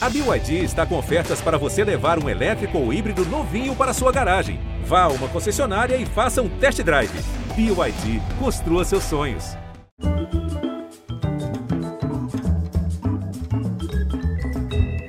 A 0.00 0.08
BYD 0.08 0.62
está 0.62 0.86
com 0.86 0.96
ofertas 0.96 1.40
para 1.40 1.58
você 1.58 1.82
levar 1.82 2.22
um 2.22 2.28
elétrico 2.28 2.78
ou 2.78 2.92
híbrido 2.92 3.24
novinho 3.24 3.74
para 3.74 3.92
sua 3.92 4.12
garagem. 4.12 4.60
Vá 4.84 5.02
a 5.02 5.08
uma 5.08 5.26
concessionária 5.28 5.96
e 5.96 6.06
faça 6.06 6.40
um 6.40 6.48
test 6.48 6.80
drive. 6.82 7.10
BYD, 7.56 8.22
construa 8.38 8.84
seus 8.84 9.02
sonhos. 9.02 9.56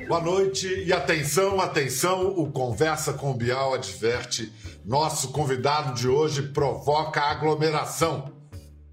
Boa 0.08 0.20
noite 0.20 0.66
e 0.84 0.92
atenção, 0.92 1.60
atenção, 1.60 2.26
o 2.36 2.50
Conversa 2.50 3.12
com 3.12 3.30
o 3.30 3.34
Bial 3.34 3.74
adverte. 3.74 4.52
Nosso 4.84 5.28
convidado 5.28 5.94
de 5.94 6.08
hoje 6.08 6.48
provoca 6.48 7.20
aglomeração. 7.22 8.39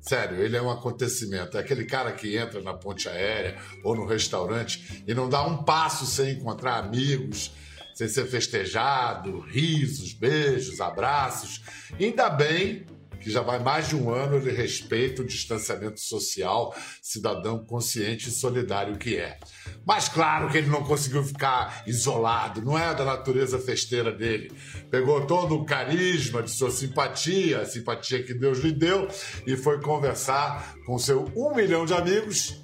Sério, 0.07 0.41
ele 0.41 0.55
é 0.55 0.61
um 0.61 0.69
acontecimento. 0.69 1.57
É 1.57 1.59
aquele 1.59 1.83
cara 1.83 2.13
que 2.13 2.37
entra 2.37 2.61
na 2.61 2.73
ponte 2.73 3.09
aérea 3.09 3.57
ou 3.83 3.93
no 3.93 4.05
restaurante 4.05 5.03
e 5.05 5.13
não 5.13 5.27
dá 5.27 5.45
um 5.45 5.63
passo 5.63 6.05
sem 6.05 6.35
encontrar 6.35 6.77
amigos, 6.77 7.51
sem 7.93 8.07
ser 8.07 8.25
festejado, 8.25 9.41
risos, 9.41 10.13
beijos, 10.13 10.79
abraços. 10.79 11.61
Ainda 11.99 12.29
bem 12.29 12.85
que 13.19 13.29
já 13.29 13.41
vai 13.41 13.59
mais 13.59 13.89
de 13.89 13.95
um 13.95 14.09
ano 14.09 14.37
ele 14.37 14.51
respeita 14.51 15.21
o 15.21 15.25
distanciamento 15.25 15.99
social, 15.99 16.75
cidadão 17.01 17.63
consciente 17.63 18.29
e 18.29 18.31
solidário 18.31 18.97
que 18.97 19.17
é. 19.17 19.39
Mas 19.85 20.09
claro 20.09 20.49
que 20.49 20.57
ele 20.57 20.67
não 20.67 20.83
conseguiu 20.83 21.23
ficar 21.23 21.83
isolado, 21.87 22.61
não 22.61 22.77
é 22.77 22.93
da 22.93 23.05
natureza 23.05 23.59
festeira 23.59 24.11
dele. 24.11 24.51
Pegou 24.91 25.25
todo 25.25 25.55
o 25.55 25.65
carisma 25.65 26.43
de 26.43 26.51
sua 26.51 26.71
simpatia, 26.71 27.61
a 27.61 27.65
simpatia 27.65 28.23
que 28.23 28.33
Deus 28.33 28.59
lhe 28.59 28.71
deu, 28.71 29.07
e 29.45 29.55
foi 29.55 29.81
conversar 29.81 30.75
com 30.85 30.97
seu 30.97 31.31
um 31.35 31.55
milhão 31.55 31.85
de 31.85 31.93
amigos 31.93 32.61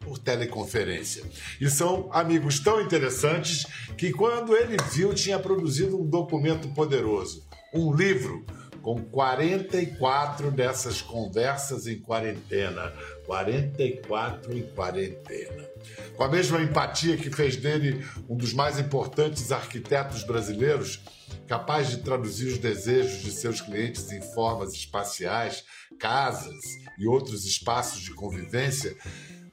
por 0.00 0.18
teleconferência. 0.18 1.22
E 1.60 1.68
são 1.68 2.08
amigos 2.12 2.60
tão 2.60 2.80
interessantes 2.80 3.66
que, 3.96 4.10
quando 4.10 4.56
ele 4.56 4.76
viu, 4.92 5.12
tinha 5.12 5.38
produzido 5.38 6.00
um 6.00 6.06
documento 6.06 6.68
poderoso, 6.68 7.46
um 7.74 7.94
livro 7.94 8.44
com 8.82 9.02
44 9.02 10.50
dessas 10.50 11.02
conversas 11.02 11.86
em 11.86 11.98
quarentena. 11.98 12.92
44 13.26 14.56
em 14.56 14.62
quarentena. 14.62 15.68
Com 16.16 16.24
a 16.24 16.28
mesma 16.28 16.62
empatia 16.62 17.16
que 17.16 17.30
fez 17.30 17.56
dele 17.56 18.04
um 18.28 18.36
dos 18.36 18.52
mais 18.52 18.78
importantes 18.78 19.52
arquitetos 19.52 20.24
brasileiros, 20.24 21.00
capaz 21.46 21.90
de 21.90 21.98
traduzir 21.98 22.46
os 22.46 22.58
desejos 22.58 23.22
de 23.22 23.30
seus 23.32 23.60
clientes 23.60 24.10
em 24.12 24.20
formas 24.34 24.72
espaciais, 24.72 25.64
casas 25.98 26.64
e 26.98 27.06
outros 27.06 27.44
espaços 27.44 28.00
de 28.00 28.14
convivência, 28.14 28.96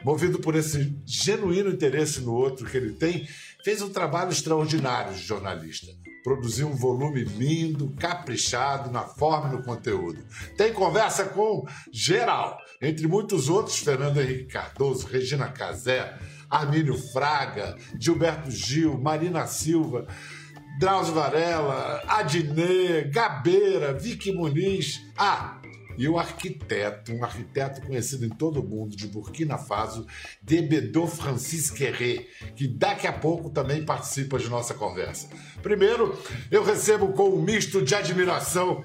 movido 0.04 0.39
por 0.39 0.56
esse 0.56 0.95
genuíno 1.06 1.70
interesse 1.70 2.22
no 2.22 2.34
outro 2.34 2.66
que 2.66 2.78
ele 2.78 2.94
tem, 2.94 3.28
fez 3.64 3.82
um 3.82 3.89
trabalho 3.89 4.32
extraordinário 4.32 5.14
de 5.14 5.22
jornalista 5.22 5.88
produzir 6.26 6.64
um 6.64 6.76
volume 6.76 7.23
lindo, 7.23 7.94
caprichado 8.00 8.90
na 8.90 9.04
forma 9.04 9.50
e 9.50 9.58
no 9.58 9.64
conteúdo. 9.64 10.26
Tem 10.58 10.73
conversa 10.73 11.26
com 11.26 11.67
geral, 11.94 12.58
entre 12.82 13.08
muitos 13.08 13.48
outros, 13.48 13.78
Fernando 13.78 14.20
Henrique 14.20 14.45
Cardoso, 14.45 15.06
Regina 15.06 15.50
Casé, 15.50 16.17
Armínio 16.50 16.98
Fraga, 16.98 17.78
Gilberto 18.00 18.50
Gil, 18.50 18.98
Marina 18.98 19.45
Silva, 19.45 20.08
Drauzio 20.80 21.14
Varela, 21.14 22.02
Adnê, 22.08 23.04
Gabeira, 23.04 23.94
Vicky 23.94 24.32
Muniz. 24.32 25.00
Ah, 25.16 25.62
e 25.98 26.08
o 26.08 26.18
arquiteto, 26.18 27.14
um 27.14 27.24
arquiteto 27.24 27.82
conhecido 27.82 28.26
em 28.26 28.30
todo 28.30 28.62
o 28.62 28.64
mundo, 28.64 28.96
de 28.96 29.08
Burkina 29.08 29.58
Faso, 29.58 30.06
Debedo 30.42 31.08
Francis 31.08 31.70
Querré, 31.70 32.26
que 32.56 32.68
daqui 32.68 33.08
a 33.08 33.14
pouco 33.14 33.50
também 33.50 33.84
participa 33.84 34.38
de 34.38 34.50
nossa 34.50 34.73
conversa. 34.73 35.30
Primeiro, 35.62 36.18
eu 36.52 36.64
recebo 36.64 37.10
com 37.14 37.30
um 37.30 37.42
misto 37.42 37.82
de 37.82 37.96
admiração 37.96 38.84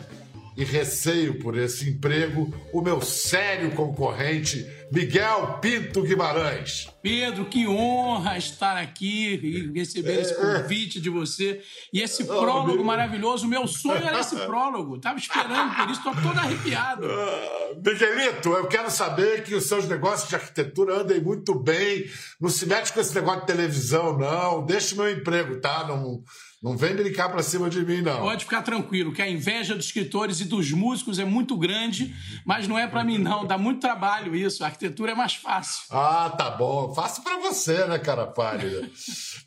e 0.56 0.64
receio 0.64 1.38
por 1.38 1.56
esse 1.56 1.88
emprego 1.88 2.52
o 2.72 2.80
meu 2.80 3.00
sério 3.00 3.70
concorrente, 3.72 4.66
Miguel 4.92 5.58
Pinto 5.60 6.02
Guimarães. 6.02 6.88
Pedro, 7.00 7.44
que 7.44 7.66
honra 7.66 8.36
estar 8.36 8.76
aqui 8.76 9.40
e 9.42 9.78
receber 9.78 10.20
esse 10.20 10.34
convite 10.34 11.00
de 11.00 11.08
você. 11.08 11.62
E 11.92 12.00
esse 12.00 12.24
prólogo 12.24 12.74
meu... 12.74 12.84
maravilhoso, 12.84 13.46
meu 13.46 13.66
sonho 13.66 14.04
era 14.04 14.20
esse 14.20 14.36
prólogo. 14.36 14.96
Estava 14.96 15.18
esperando 15.18 15.74
por 15.76 15.90
isso, 15.90 16.00
estou 16.00 16.14
todo 16.22 16.38
arrepiado. 16.38 17.06
Uh, 17.06 17.76
Miguelito, 17.76 18.50
eu 18.50 18.66
quero 18.66 18.90
saber 18.90 19.44
que 19.44 19.54
os 19.54 19.66
seus 19.66 19.88
negócios 19.88 20.28
de 20.28 20.34
arquitetura 20.34 21.02
andem 21.02 21.20
muito 21.20 21.54
bem. 21.54 22.04
Não 22.40 22.50
se 22.50 22.66
mete 22.66 22.92
com 22.92 23.00
esse 23.00 23.14
negócio 23.14 23.40
de 23.40 23.46
televisão, 23.46 24.18
não. 24.18 24.66
Deixa 24.66 24.94
o 24.94 24.98
meu 24.98 25.10
emprego, 25.10 25.60
tá? 25.60 25.86
Não 25.86 26.22
não 26.62 26.76
vem 26.76 26.94
brincar 26.94 27.30
pra 27.30 27.42
cima 27.42 27.70
de 27.70 27.84
mim, 27.84 28.02
não. 28.02 28.20
Pode 28.20 28.44
ficar 28.44 28.60
tranquilo, 28.62 29.14
que 29.14 29.22
a 29.22 29.28
inveja 29.28 29.74
dos 29.74 29.86
escritores 29.86 30.40
e 30.40 30.44
dos 30.44 30.70
músicos 30.72 31.18
é 31.18 31.24
muito 31.24 31.56
grande, 31.56 32.14
mas 32.44 32.68
não 32.68 32.78
é 32.78 32.86
para 32.86 33.02
mim, 33.02 33.16
não. 33.16 33.46
Dá 33.46 33.56
muito 33.56 33.80
trabalho 33.80 34.36
isso. 34.36 34.62
A 34.62 34.66
arquitetura 34.66 35.12
é 35.12 35.14
mais 35.14 35.34
fácil. 35.34 35.84
Ah, 35.90 36.28
tá 36.36 36.50
bom. 36.50 36.94
Fácil 36.94 37.22
para 37.22 37.38
você, 37.38 37.86
né, 37.86 37.98
cara 37.98 38.26
pálida? 38.26 38.90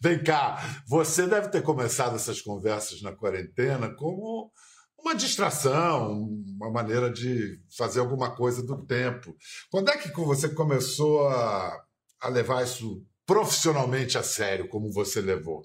Vem 0.02 0.24
cá, 0.24 0.82
você 0.88 1.28
deve 1.28 1.50
ter 1.50 1.62
começado 1.62 2.16
essas 2.16 2.42
conversas 2.42 3.02
na 3.04 3.12
quarentena 3.12 3.94
como 3.94 4.52
uma 4.98 5.14
distração, 5.14 6.14
uma 6.56 6.72
maneira 6.72 7.12
de 7.12 7.60
fazer 7.78 8.00
alguma 8.00 8.36
coisa 8.36 8.66
do 8.66 8.84
tempo. 8.86 9.36
Quando 9.70 9.90
é 9.90 9.98
que 9.98 10.10
você 10.20 10.50
começou 10.50 11.28
a, 11.28 11.78
a 12.22 12.30
levar 12.30 12.64
isso 12.64 13.04
profissionalmente 13.26 14.18
a 14.18 14.24
sério, 14.24 14.68
como 14.68 14.92
você 14.92 15.22
levou? 15.22 15.62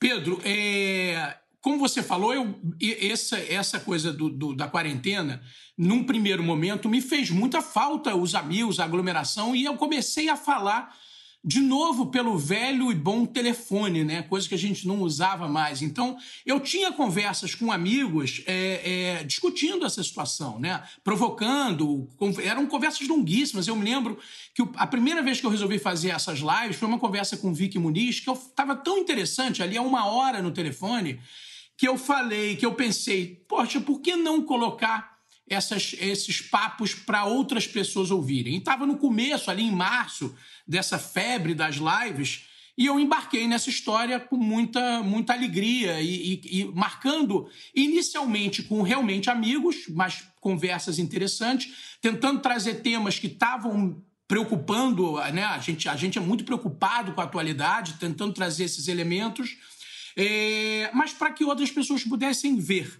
Pedro, 0.00 0.40
é, 0.42 1.36
como 1.60 1.78
você 1.78 2.02
falou, 2.02 2.32
eu, 2.32 2.58
essa, 2.80 3.38
essa 3.38 3.78
coisa 3.78 4.10
do, 4.10 4.30
do, 4.30 4.54
da 4.54 4.66
quarentena, 4.66 5.42
num 5.76 6.02
primeiro 6.04 6.42
momento, 6.42 6.88
me 6.88 7.02
fez 7.02 7.28
muita 7.28 7.60
falta 7.60 8.16
os 8.16 8.34
amigos, 8.34 8.80
a 8.80 8.84
aglomeração, 8.84 9.54
e 9.54 9.64
eu 9.64 9.76
comecei 9.76 10.30
a 10.30 10.36
falar 10.36 10.96
de 11.42 11.60
novo 11.60 12.06
pelo 12.06 12.36
velho 12.36 12.92
e 12.92 12.94
bom 12.94 13.24
telefone, 13.24 14.04
né? 14.04 14.22
Coisa 14.22 14.46
que 14.46 14.54
a 14.54 14.58
gente 14.58 14.86
não 14.86 15.00
usava 15.00 15.48
mais. 15.48 15.80
Então, 15.80 16.18
eu 16.44 16.60
tinha 16.60 16.92
conversas 16.92 17.54
com 17.54 17.72
amigos 17.72 18.42
é, 18.46 19.20
é, 19.20 19.24
discutindo 19.24 19.86
essa 19.86 20.02
situação, 20.02 20.58
né? 20.58 20.82
Provocando. 21.02 22.06
Eram 22.42 22.66
conversas 22.66 23.08
longuíssimas. 23.08 23.66
Eu 23.66 23.74
me 23.74 23.84
lembro 23.84 24.18
que 24.54 24.62
a 24.76 24.86
primeira 24.86 25.22
vez 25.22 25.40
que 25.40 25.46
eu 25.46 25.50
resolvi 25.50 25.78
fazer 25.78 26.10
essas 26.10 26.40
lives 26.40 26.76
foi 26.76 26.86
uma 26.86 26.98
conversa 26.98 27.38
com 27.38 27.50
o 27.50 27.54
Vicky 27.54 27.78
Muniz, 27.78 28.20
que 28.20 28.28
eu 28.28 28.34
estava 28.34 28.76
tão 28.76 28.98
interessante 28.98 29.62
ali 29.62 29.78
há 29.78 29.82
uma 29.82 30.04
hora 30.06 30.42
no 30.42 30.50
telefone, 30.50 31.18
que 31.74 31.88
eu 31.88 31.96
falei, 31.96 32.56
que 32.56 32.66
eu 32.66 32.74
pensei, 32.74 33.42
poxa, 33.48 33.80
por 33.80 34.00
que 34.00 34.14
não 34.14 34.42
colocar 34.42 35.09
essas, 35.50 35.96
esses 35.98 36.40
papos 36.40 36.94
para 36.94 37.24
outras 37.24 37.66
pessoas 37.66 38.12
ouvirem. 38.12 38.54
E 38.54 38.58
estava 38.58 38.86
no 38.86 38.96
começo, 38.96 39.50
ali 39.50 39.64
em 39.64 39.72
março, 39.72 40.34
dessa 40.66 40.96
febre 40.96 41.54
das 41.54 41.76
lives, 41.76 42.46
e 42.78 42.86
eu 42.86 42.98
embarquei 42.98 43.46
nessa 43.46 43.68
história 43.68 44.18
com 44.18 44.36
muita, 44.36 45.02
muita 45.02 45.34
alegria 45.34 46.00
e, 46.00 46.40
e, 46.44 46.60
e 46.60 46.64
marcando 46.66 47.50
inicialmente 47.74 48.62
com 48.62 48.80
realmente 48.80 49.28
amigos, 49.28 49.86
mas 49.90 50.24
conversas 50.40 50.98
interessantes, 50.98 51.98
tentando 52.00 52.40
trazer 52.40 52.76
temas 52.76 53.18
que 53.18 53.26
estavam 53.26 54.02
preocupando, 54.26 55.16
né? 55.32 55.42
A 55.44 55.58
gente, 55.58 55.88
a 55.88 55.96
gente 55.96 56.16
é 56.16 56.20
muito 56.20 56.44
preocupado 56.44 57.12
com 57.12 57.20
a 57.20 57.24
atualidade, 57.24 57.94
tentando 57.94 58.32
trazer 58.32 58.64
esses 58.64 58.86
elementos, 58.86 59.58
é, 60.16 60.88
mas 60.94 61.12
para 61.12 61.32
que 61.32 61.44
outras 61.44 61.70
pessoas 61.70 62.04
pudessem 62.04 62.56
ver 62.56 62.98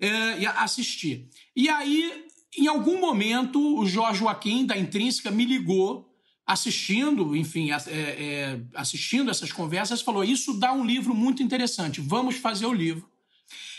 é, 0.00 0.46
assistir. 0.46 1.28
E 1.54 1.68
aí, 1.68 2.24
em 2.56 2.66
algum 2.66 3.00
momento, 3.00 3.78
o 3.78 3.86
Jorge 3.86 4.20
Joaquim, 4.20 4.66
da 4.66 4.76
Intrínseca, 4.76 5.30
me 5.30 5.44
ligou, 5.44 6.12
assistindo, 6.46 7.34
enfim, 7.34 7.70
é, 7.70 7.76
é, 7.88 8.60
assistindo 8.74 9.30
essas 9.30 9.52
conversas, 9.52 10.00
falou: 10.00 10.24
Isso 10.24 10.54
dá 10.54 10.72
um 10.72 10.84
livro 10.84 11.14
muito 11.14 11.42
interessante, 11.42 12.00
vamos 12.00 12.36
fazer 12.36 12.66
o 12.66 12.72
livro. 12.72 13.08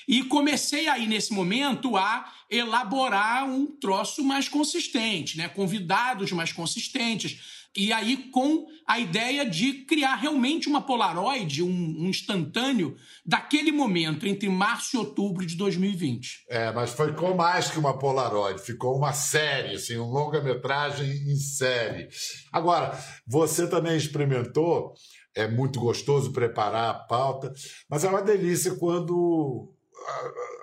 E 0.08 0.24
comecei 0.24 0.88
aí, 0.88 1.06
nesse 1.06 1.34
momento, 1.34 1.98
a 1.98 2.32
elaborar 2.50 3.46
um 3.46 3.66
troço 3.66 4.24
mais 4.24 4.48
consistente, 4.48 5.38
né? 5.38 5.50
convidados 5.50 6.32
mais 6.32 6.54
consistentes 6.54 7.67
e 7.78 7.94
aí, 7.94 8.18
com 8.32 8.66
a 8.88 9.00
ideia 9.00 9.48
de 9.48 9.86
criar 9.86 10.16
realmente 10.16 10.68
uma 10.68 10.82
Polaroid, 10.82 11.62
um, 11.62 11.68
um, 11.70 12.10
instantâneo, 12.10 12.96
daquele 13.24 13.72
momento, 13.72 14.26
entre 14.26 14.50
março 14.50 14.96
e 14.96 15.00
outubro 15.00 15.46
de 15.46 15.56
2020. 15.56 16.46
É, 16.50 16.72
mas 16.72 16.94
ficou 16.94 17.36
mais 17.36 17.70
que 17.70 17.78
uma 17.78 17.96
Polaroid, 17.96 18.60
ficou 18.60 18.98
uma 18.98 19.14
série, 19.14 19.76
assim, 19.76 19.96
um 19.96 20.10
longa-metragem 20.10 21.08
em 21.08 21.36
série. 21.36 22.10
Agora, 22.52 22.98
você 23.28 23.68
também 23.70 23.96
experimentou, 23.96 24.96
é 25.36 25.48
muito 25.48 25.80
gostoso 25.80 26.34
preparar 26.34 26.90
a 26.90 26.94
pauta, 26.96 27.54
mas 27.88 28.04
é 28.04 28.10
uma 28.10 28.24
delícia 28.24 28.74
quando 28.74 29.72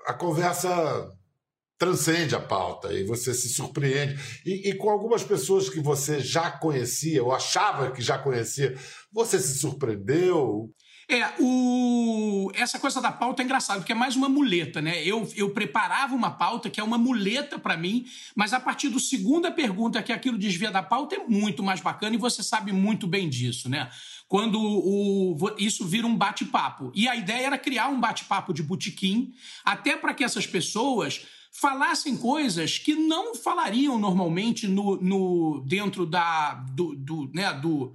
a, 0.07 0.11
a 0.11 0.15
conversa 0.15 1.15
transcende 1.85 2.35
a 2.35 2.41
pauta 2.41 2.93
e 2.95 3.05
você 3.05 3.35
se 3.35 3.51
surpreende. 3.51 4.19
E, 4.45 4.71
e, 4.71 4.75
com 4.75 4.89
algumas 4.89 5.23
pessoas 5.23 5.69
que 5.69 5.81
você 5.81 6.21
já 6.21 6.51
conhecia 6.51 7.23
ou 7.23 7.33
achava 7.33 7.91
que 7.91 8.01
já 8.01 8.17
conhecia, 8.17 8.75
você 9.13 9.39
se 9.39 9.59
surpreendeu? 9.59 10.71
É, 11.07 11.23
o... 11.39 12.51
essa 12.55 12.79
coisa 12.79 12.99
da 13.03 13.13
pauta 13.13 13.43
é 13.43 13.45
engraçada, 13.45 13.81
porque 13.81 13.93
é 13.93 13.95
mais 13.95 14.17
uma 14.17 14.31
muleta, 14.31 14.81
né? 14.81 15.05
Eu, 15.05 15.31
eu 15.37 15.51
preparava 15.51 16.15
uma 16.15 16.31
pauta 16.31 16.71
que 16.71 16.81
é 16.81 16.83
uma 16.83 16.97
muleta 16.97 17.59
para 17.59 17.77
mim, 17.77 18.07
mas 18.35 18.55
a 18.55 18.61
partir 18.61 18.89
do 18.89 18.99
segunda 18.99 19.53
pergunta 19.53 20.03
que 20.03 20.13
aquilo 20.13 20.39
desvia 20.39 20.71
da 20.71 20.83
pauta 20.83 21.17
é 21.17 21.19
muito 21.29 21.63
mais 21.63 21.83
bacana 21.83 22.15
e 22.15 22.19
você 22.19 22.43
sabe 22.43 22.73
muito 22.73 23.07
bem 23.07 23.29
disso, 23.29 23.69
né? 23.69 23.91
Quando 24.27 24.59
o, 24.59 25.37
isso 25.59 25.87
vira 25.87 26.07
um 26.07 26.17
bate-papo. 26.17 26.91
E 26.95 27.07
a 27.07 27.15
ideia 27.15 27.49
era 27.49 27.59
criar 27.59 27.89
um 27.89 28.01
bate-papo 28.01 28.55
de 28.55 28.63
botequim, 28.63 29.35
até 29.63 29.99
para 29.99 30.15
que 30.15 30.25
essas 30.25 30.47
pessoas 30.47 31.27
falassem 31.55 32.17
coisas 32.17 32.79
que 32.79 32.95
não 32.95 33.35
falariam 33.35 33.99
normalmente 33.99 34.67
no, 34.67 34.97
no 34.97 35.65
dentro 35.67 36.05
da 36.05 36.55
do, 36.55 36.95
do, 36.97 37.31
né, 37.33 37.53
do 37.55 37.95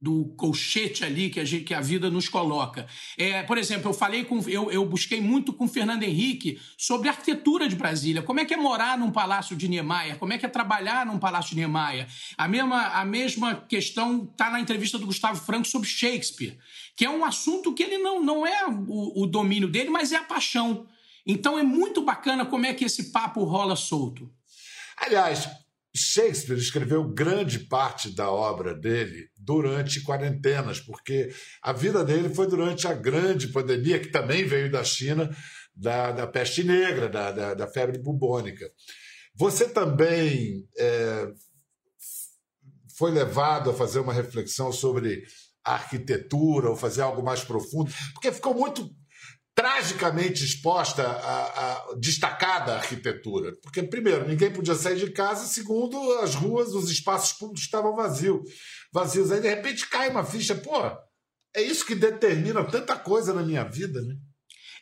do 0.00 0.26
colchete 0.36 1.04
ali 1.04 1.28
que 1.28 1.40
a, 1.40 1.44
gente, 1.44 1.64
que 1.64 1.74
a 1.74 1.80
vida 1.80 2.08
nos 2.08 2.28
coloca. 2.28 2.86
É, 3.16 3.42
por 3.42 3.58
exemplo, 3.58 3.90
eu 3.90 3.94
falei 3.94 4.24
com. 4.24 4.38
Eu, 4.48 4.70
eu 4.70 4.86
busquei 4.86 5.20
muito 5.20 5.52
com 5.52 5.66
Fernando 5.66 6.04
Henrique 6.04 6.60
sobre 6.76 7.08
a 7.08 7.10
arquitetura 7.10 7.68
de 7.68 7.74
Brasília. 7.74 8.22
Como 8.22 8.38
é 8.38 8.44
que 8.44 8.54
é 8.54 8.56
morar 8.56 8.96
num 8.96 9.10
palácio 9.10 9.56
de 9.56 9.66
Niemeyer? 9.66 10.16
Como 10.16 10.32
é 10.32 10.38
que 10.38 10.46
é 10.46 10.48
trabalhar 10.48 11.04
num 11.04 11.18
palácio 11.18 11.50
de 11.50 11.56
Niemeyer? 11.56 12.06
A 12.36 12.46
mesma, 12.46 12.86
a 12.88 13.04
mesma 13.04 13.56
questão 13.56 14.28
está 14.30 14.50
na 14.50 14.60
entrevista 14.60 14.98
do 14.98 15.06
Gustavo 15.06 15.44
Franco 15.44 15.66
sobre 15.66 15.88
Shakespeare, 15.88 16.56
que 16.94 17.04
é 17.04 17.10
um 17.10 17.24
assunto 17.24 17.74
que 17.74 17.82
ele 17.82 17.98
não, 17.98 18.22
não 18.22 18.46
é 18.46 18.66
o, 18.68 19.22
o 19.22 19.26
domínio 19.26 19.66
dele, 19.66 19.90
mas 19.90 20.12
é 20.12 20.16
a 20.16 20.22
paixão. 20.22 20.86
Então 21.28 21.58
é 21.58 21.62
muito 21.62 22.02
bacana 22.02 22.46
como 22.46 22.64
é 22.64 22.72
que 22.72 22.86
esse 22.86 23.12
papo 23.12 23.44
rola 23.44 23.76
solto. 23.76 24.32
Aliás, 24.96 25.46
Shakespeare 25.94 26.58
escreveu 26.58 27.04
grande 27.04 27.58
parte 27.58 28.10
da 28.10 28.30
obra 28.30 28.74
dele 28.74 29.28
durante 29.38 30.02
quarentenas, 30.02 30.80
porque 30.80 31.30
a 31.62 31.72
vida 31.72 32.02
dele 32.02 32.34
foi 32.34 32.46
durante 32.46 32.88
a 32.88 32.94
grande 32.94 33.48
pandemia, 33.48 33.98
que 33.98 34.08
também 34.08 34.46
veio 34.46 34.70
da 34.70 34.82
China, 34.82 35.30
da, 35.74 36.12
da 36.12 36.26
peste 36.26 36.64
negra, 36.64 37.08
da, 37.08 37.30
da, 37.30 37.54
da 37.54 37.66
febre 37.66 37.98
bubônica. 37.98 38.70
Você 39.34 39.68
também 39.68 40.66
é, 40.76 41.28
foi 42.96 43.10
levado 43.10 43.70
a 43.70 43.74
fazer 43.74 44.00
uma 44.00 44.12
reflexão 44.12 44.72
sobre 44.72 45.22
a 45.64 45.74
arquitetura 45.74 46.70
ou 46.70 46.76
fazer 46.76 47.02
algo 47.02 47.22
mais 47.22 47.44
profundo, 47.44 47.92
porque 48.14 48.32
ficou 48.32 48.54
muito 48.54 48.90
tragicamente 49.58 50.44
exposta, 50.44 51.02
a, 51.04 51.90
a, 51.90 51.94
destacada 51.96 52.74
a 52.74 52.76
arquitetura. 52.76 53.52
Porque, 53.60 53.82
primeiro, 53.82 54.28
ninguém 54.28 54.52
podia 54.52 54.76
sair 54.76 54.96
de 54.96 55.10
casa, 55.10 55.46
segundo, 55.46 55.98
as 56.20 56.36
ruas, 56.36 56.68
os 56.74 56.88
espaços 56.88 57.32
públicos 57.32 57.62
estavam 57.62 57.96
vazios. 57.96 58.38
vazios. 58.92 59.32
Aí, 59.32 59.40
de 59.40 59.48
repente, 59.48 59.88
cai 59.88 60.10
uma 60.10 60.24
ficha, 60.24 60.54
pô, 60.54 60.80
é 61.56 61.60
isso 61.60 61.84
que 61.84 61.96
determina 61.96 62.62
tanta 62.62 62.94
coisa 62.94 63.34
na 63.34 63.42
minha 63.42 63.64
vida, 63.64 64.00
né? 64.00 64.14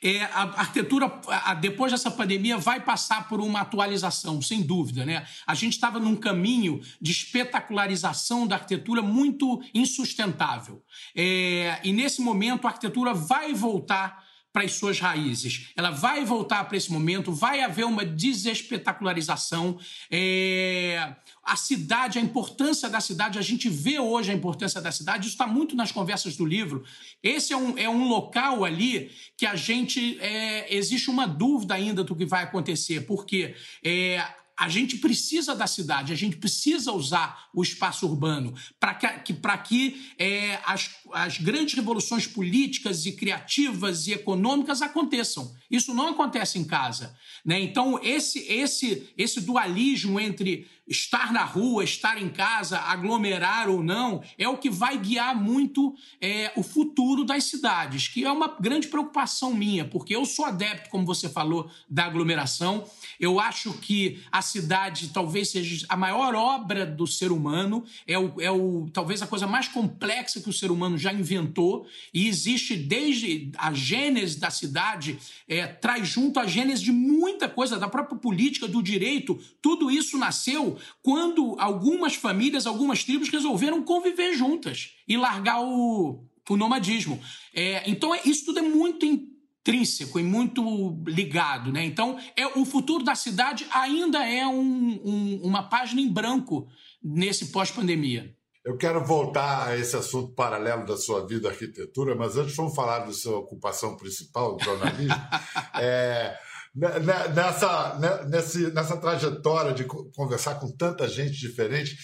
É, 0.03 0.25
a 0.25 0.43
arquitetura, 0.43 1.11
depois 1.59 1.91
dessa 1.91 2.11
pandemia, 2.11 2.59
vai 2.59 2.79
passar 2.79 3.27
por 3.31 3.41
uma 3.41 3.63
atualização, 3.63 4.43
sem 4.43 4.61
dúvida. 4.61 5.07
Né? 5.07 5.27
A 5.47 5.55
gente 5.55 5.73
estava 5.73 5.99
num 5.99 6.15
caminho 6.15 6.83
de 7.01 7.13
espetacularização 7.13 8.47
da 8.47 8.57
arquitetura 8.57 9.01
muito 9.01 9.59
insustentável. 9.73 10.85
É, 11.17 11.81
e 11.83 11.95
nesse 11.95 12.21
momento, 12.21 12.67
a 12.67 12.71
arquitetura 12.71 13.15
vai 13.15 13.55
voltar 13.55 14.26
para 14.57 14.65
as 14.65 14.73
suas 14.73 14.99
raízes. 14.99 15.69
Ela 15.77 15.91
vai 15.91 16.25
voltar 16.25 16.65
para 16.65 16.79
esse 16.79 16.91
momento, 16.91 17.31
vai 17.31 17.61
haver 17.61 17.85
uma 17.85 18.07
desespetacularização. 18.07 19.79
É... 20.11 21.15
A 21.45 21.57
cidade, 21.57 22.19
a 22.19 22.23
importância 22.23 22.89
da 22.89 22.99
cidade, 22.99 23.39
a 23.39 23.43
gente 23.43 23.69
vê 23.69 24.01
hoje 24.01 24.31
a 24.31 24.35
importância 24.35 24.81
da 24.81 24.91
cidade, 24.91 25.27
isso 25.27 25.35
está 25.35 25.47
muito 25.47 25.77
nas 25.77 25.93
conversas 25.93 26.39
do 26.39 26.47
livro. 26.47 26.85
Esse 27.23 27.53
é 27.53 27.57
um, 27.57 27.77
é 27.77 27.87
um 27.87 28.09
local 28.09 28.65
ali 28.65 29.11
que 29.37 29.45
a 29.45 29.55
gente. 29.55 30.19
É... 30.23 30.75
Existe 30.75 31.11
uma 31.11 31.27
dúvida 31.27 31.75
ainda 31.75 32.03
do 32.03 32.17
que 32.17 32.25
vai 32.25 32.43
acontecer, 32.43 33.03
porque. 33.03 33.55
É 33.85 34.27
a 34.59 34.69
gente 34.71 34.97
precisa 34.97 35.55
da 35.55 35.67
cidade, 35.67 36.13
a 36.13 36.17
gente 36.17 36.37
precisa 36.37 36.91
usar 36.91 37.49
o 37.53 37.63
espaço 37.63 38.07
urbano 38.07 38.55
para 38.81 38.95
que, 38.95 39.35
pra 39.35 39.59
que 39.59 40.11
é, 40.19 40.59
as, 40.65 40.91
as 41.13 41.39
grandes 41.39 41.75
revoluções 41.75 42.27
políticas 42.27 43.05
e 43.05 43.13
criativas 43.13 44.07
e 44.07 44.13
econômicas 44.13 44.81
aconteçam. 44.81 45.55
Isso 45.71 45.93
não 45.93 46.09
acontece 46.09 46.59
em 46.59 46.65
casa. 46.65 47.15
Né? 47.45 47.61
Então, 47.61 48.01
esse, 48.03 48.39
esse, 48.51 49.09
esse 49.19 49.41
dualismo 49.43 50.19
entre 50.19 50.67
estar 50.87 51.33
na 51.33 51.43
rua, 51.43 51.83
estar 51.83 52.21
em 52.21 52.29
casa, 52.29 52.79
aglomerar 52.79 53.69
ou 53.69 53.83
não, 53.83 54.23
é 54.39 54.49
o 54.49 54.57
que 54.57 54.71
vai 54.71 54.97
guiar 54.97 55.35
muito 55.35 55.95
é, 56.21 56.53
o 56.55 56.63
futuro 56.63 57.25
das 57.25 57.45
cidades, 57.45 58.07
que 58.07 58.25
é 58.25 58.31
uma 58.31 58.57
grande 58.61 58.87
preocupação 58.87 59.53
minha, 59.53 59.85
porque 59.85 60.15
eu 60.15 60.25
sou 60.25 60.45
adepto, 60.45 60.89
como 60.91 61.05
você 61.05 61.29
falou, 61.29 61.69
da 61.89 62.05
aglomeração. 62.05 62.85
Eu 63.19 63.41
acho 63.41 63.73
que 63.75 64.23
a 64.31 64.41
cidade 64.41 65.09
talvez 65.09 65.51
seja 65.51 65.87
a 65.89 65.97
maior 65.97 66.35
obra 66.35 66.87
do 66.87 67.07
ser 67.07 67.33
humano, 67.33 67.85
é, 68.07 68.19
o, 68.19 68.41
é 68.41 68.51
o, 68.51 68.89
talvez 68.93 69.23
a 69.23 69.27
coisa 69.27 69.47
mais 69.47 69.67
complexa 69.67 70.41
que 70.41 70.49
o 70.49 70.53
ser 70.53 70.71
humano 70.71 70.97
já 70.97 71.13
inventou, 71.13 71.87
e 72.15 72.29
existe 72.29 72.77
desde 72.77 73.51
a 73.59 73.73
gênese 73.73 74.39
da 74.39 74.51
cidade, 74.51 75.19
é, 75.49 75.67
traz 75.67 76.07
junto 76.07 76.39
a 76.39 76.47
gênese 76.47 76.85
de 76.85 76.93
muita 76.93 77.49
coisa, 77.49 77.79
da 77.79 77.89
própria 77.89 78.19
política, 78.19 78.69
do 78.69 78.83
direito, 78.83 79.39
tudo 79.61 79.91
isso 79.91 80.17
nasceu 80.17 80.76
quando 81.03 81.57
algumas 81.59 82.15
famílias, 82.15 82.67
algumas 82.67 83.05
tribos 83.05 83.29
resolveram 83.29 83.83
conviver 83.83 84.35
juntas 84.35 84.91
e 85.09 85.17
largar 85.17 85.63
o, 85.63 86.25
o 86.49 86.57
nomadismo. 86.57 87.21
É, 87.55 87.89
então, 87.89 88.15
é, 88.15 88.21
isso 88.25 88.47
tudo 88.47 88.59
é 88.59 88.63
muito 88.63 89.05
intrínseco 89.05 90.19
e 90.19 90.23
muito 90.23 91.03
ligado. 91.07 91.73
Né? 91.73 91.85
Então, 91.85 92.19
é, 92.37 92.47
o 92.47 92.65
futuro 92.65 93.05
da 93.05 93.15
cidade 93.15 93.67
ainda 93.71 94.25
é 94.25 94.47
um, 94.47 95.01
um, 95.05 95.41
uma 95.43 95.63
página 95.63 96.01
em 96.01 96.09
branco 96.09 96.69
nesse 97.03 97.47
pós-pandemia. 97.47 98.35
Eu 98.65 98.77
quero 98.77 99.05
voltar 99.05 99.69
a 99.69 99.79
esse 99.79 99.95
assunto 99.97 100.35
paralelo 100.35 100.85
da 100.85 100.97
sua 100.97 101.25
vida, 101.25 101.49
arquitetura, 101.49 102.17
mas 102.17 102.37
antes 102.37 102.57
vamos 102.57 102.75
falar 102.75 103.01
da 103.01 103.13
sua 103.13 103.39
ocupação 103.39 103.97
principal, 103.97 104.57
o 104.57 104.65
jornalismo. 104.65 105.15
é, 105.81 106.37
nessa, 106.77 107.99
nessa, 108.29 108.71
nessa 108.71 108.97
trajetória 109.01 109.73
de 109.73 109.85
conversar 109.85 110.57
com 110.57 110.71
tanta 110.77 111.09
gente 111.09 111.33
diferente, 111.33 111.97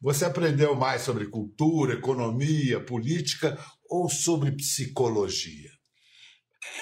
você 0.00 0.24
aprendeu 0.24 0.74
mais 0.74 1.02
sobre 1.02 1.28
cultura, 1.28 1.94
economia, 1.94 2.80
política 2.80 3.58
ou 3.88 4.10
sobre 4.10 4.52
psicologia? 4.52 5.70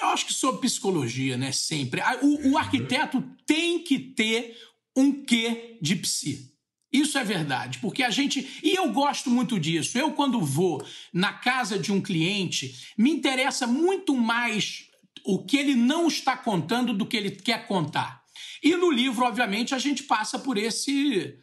Eu 0.01 0.07
acho 0.07 0.25
que 0.25 0.33
sobre 0.33 0.61
psicologia, 0.61 1.37
né? 1.37 1.51
Sempre. 1.51 2.01
O, 2.21 2.51
o 2.53 2.57
arquiteto 2.57 3.23
tem 3.45 3.83
que 3.83 3.99
ter 3.99 4.57
um 4.97 5.23
quê 5.23 5.77
de 5.81 5.95
psi. 5.95 6.51
Isso 6.91 7.17
é 7.17 7.23
verdade, 7.23 7.79
porque 7.79 8.03
a 8.03 8.09
gente. 8.09 8.59
E 8.63 8.73
eu 8.75 8.91
gosto 8.91 9.29
muito 9.29 9.59
disso. 9.59 9.97
Eu, 9.97 10.13
quando 10.13 10.41
vou 10.41 10.85
na 11.13 11.33
casa 11.33 11.77
de 11.77 11.91
um 11.91 12.01
cliente, 12.01 12.73
me 12.97 13.11
interessa 13.11 13.67
muito 13.67 14.15
mais 14.15 14.87
o 15.25 15.43
que 15.43 15.57
ele 15.57 15.75
não 15.75 16.07
está 16.07 16.37
contando 16.37 16.93
do 16.93 17.05
que 17.05 17.17
ele 17.17 17.31
quer 17.31 17.67
contar. 17.67 18.23
E 18.61 18.75
no 18.75 18.91
livro, 18.91 19.25
obviamente, 19.25 19.73
a 19.73 19.79
gente 19.79 20.03
passa 20.03 20.37
por 20.39 20.57
esse 20.57 21.37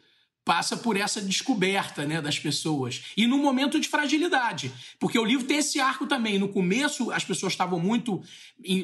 passa 0.45 0.75
por 0.75 0.97
essa 0.97 1.21
descoberta 1.21 2.05
né, 2.05 2.21
das 2.21 2.37
pessoas. 2.37 3.05
E 3.15 3.25
no 3.25 3.37
momento 3.37 3.79
de 3.79 3.87
fragilidade. 3.87 4.73
Porque 4.99 5.17
o 5.17 5.23
livro 5.23 5.47
tem 5.47 5.59
esse 5.59 5.79
arco 5.79 6.05
também. 6.05 6.37
No 6.37 6.49
começo, 6.49 7.11
as 7.11 7.23
pessoas 7.23 7.53
estavam 7.53 7.79
muito 7.79 8.21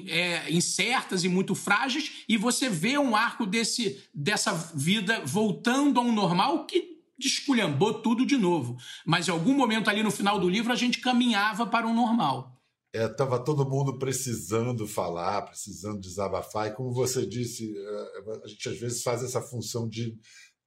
é, 0.08 0.50
incertas 0.50 1.26
e 1.26 1.28
muito 1.28 1.54
frágeis, 1.54 2.24
e 2.30 2.38
você 2.38 2.70
vê 2.70 2.98
um 2.98 3.14
arco 3.14 3.46
desse, 3.46 4.02
dessa 4.14 4.54
vida 4.74 5.22
voltando 5.26 6.00
ao 6.00 6.06
normal 6.06 6.66
que 6.66 6.98
desculhambou 7.18 7.96
tudo 7.96 8.26
de 8.26 8.38
novo. 8.38 8.78
Mas 9.06 9.28
em 9.28 9.32
algum 9.32 9.54
momento 9.54 9.90
ali 9.90 10.02
no 10.02 10.12
final 10.12 10.40
do 10.40 10.48
livro, 10.48 10.72
a 10.72 10.78
gente 10.78 11.00
caminhava 11.00 11.68
para 11.68 11.86
o 11.86 11.94
normal 11.94 12.59
estava 12.94 13.36
é, 13.38 13.44
todo 13.44 13.70
mundo 13.70 13.98
precisando 13.98 14.88
falar, 14.88 15.44
precisando 15.44 16.00
desabafar, 16.00 16.68
e 16.68 16.76
como 16.76 16.94
você 16.94 17.26
disse, 17.26 17.72
é, 17.78 18.44
a 18.44 18.48
gente 18.48 18.70
às 18.70 18.80
vezes 18.80 19.04
faz 19.04 19.24
essa 19.24 19.42
função 19.42 19.88
de, 19.88 20.18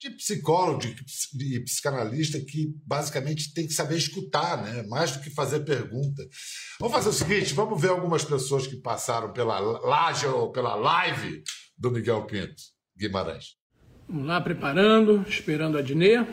de 0.00 0.10
psicólogo, 0.10 0.80
de 1.34 1.60
psicanalista, 1.60 2.40
que 2.40 2.72
basicamente 2.86 3.52
tem 3.52 3.66
que 3.66 3.72
saber 3.72 3.96
escutar, 3.96 4.62
né? 4.62 4.82
mais 4.84 5.12
do 5.12 5.20
que 5.20 5.30
fazer 5.30 5.60
pergunta. 5.60 6.22
Vamos 6.80 6.94
fazer 6.94 7.08
o 7.08 7.12
seguinte: 7.12 7.54
vamos 7.54 7.80
ver 7.80 7.90
algumas 7.90 8.24
pessoas 8.24 8.66
que 8.66 8.76
passaram 8.76 9.32
pela 9.32 9.58
laje 9.58 10.26
ou 10.26 10.50
pela 10.50 10.74
live 10.74 11.42
do 11.76 11.90
Miguel 11.90 12.26
Pinto 12.26 12.62
Guimarães. 12.96 13.56
Vamos 14.08 14.26
lá, 14.26 14.40
preparando, 14.40 15.24
esperando 15.28 15.78
a 15.78 15.82
Dinê. 15.82 16.26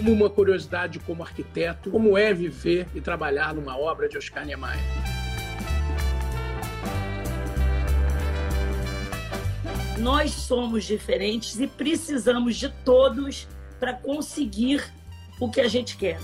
Como 0.00 0.12
uma 0.14 0.30
curiosidade 0.30 0.98
como 0.98 1.22
arquiteto, 1.22 1.90
como 1.90 2.16
é 2.16 2.32
viver 2.32 2.86
e 2.94 3.02
trabalhar 3.02 3.54
numa 3.54 3.76
obra 3.78 4.08
de 4.08 4.16
Oscar 4.16 4.46
Niemeyer. 4.46 4.80
Nós 9.98 10.30
somos 10.30 10.84
diferentes 10.84 11.60
e 11.60 11.66
precisamos 11.66 12.56
de 12.56 12.70
todos 12.82 13.46
para 13.78 13.92
conseguir 13.92 14.82
o 15.38 15.50
que 15.50 15.60
a 15.60 15.68
gente 15.68 15.98
quer. 15.98 16.18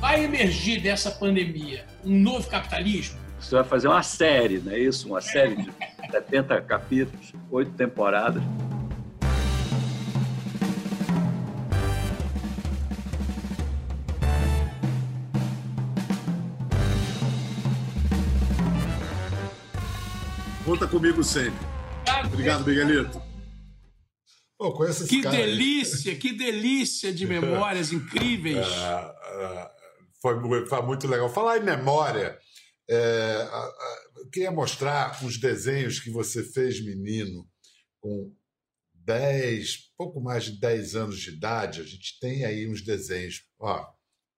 Vai 0.00 0.24
emergir 0.24 0.82
dessa 0.82 1.12
pandemia 1.12 1.86
um 2.04 2.18
novo 2.18 2.48
capitalismo? 2.50 3.16
Você 3.38 3.54
vai 3.54 3.64
fazer 3.64 3.86
uma 3.86 4.02
série, 4.02 4.58
não 4.58 4.72
é 4.72 4.78
isso? 4.80 5.06
Uma 5.06 5.20
série 5.20 5.54
de 5.54 5.70
70 6.10 6.60
capítulos, 6.62 7.32
oito 7.52 7.70
temporadas. 7.72 8.42
Conta 20.68 20.86
comigo 20.86 21.24
sempre. 21.24 21.66
Obrigado, 22.26 22.62
Miguelito. 22.66 23.22
Pô, 24.58 24.70
conheço 24.74 25.04
esse 25.04 25.08
que 25.08 25.22
cara 25.22 25.34
delícia, 25.34 26.12
aí. 26.12 26.18
que 26.18 26.30
delícia 26.34 27.10
de 27.10 27.26
memórias 27.26 27.90
incríveis. 27.90 28.66
É, 28.66 29.70
foi, 30.20 30.66
foi, 30.66 30.82
muito 30.82 31.08
legal. 31.08 31.30
Falar 31.30 31.56
em 31.56 31.64
memória, 31.64 32.38
é, 32.86 33.48
eu 34.18 34.28
queria 34.28 34.50
mostrar 34.50 35.18
uns 35.24 35.38
desenhos 35.38 36.00
que 36.00 36.10
você 36.10 36.42
fez, 36.44 36.84
menino, 36.84 37.48
com 37.98 38.30
10, 38.92 39.94
pouco 39.96 40.20
mais 40.20 40.44
de 40.44 40.60
10 40.60 40.96
anos 40.96 41.18
de 41.18 41.30
idade. 41.30 41.80
A 41.80 41.84
gente 41.84 42.20
tem 42.20 42.44
aí 42.44 42.68
uns 42.68 42.84
desenhos. 42.84 43.42
Ó, 43.58 43.86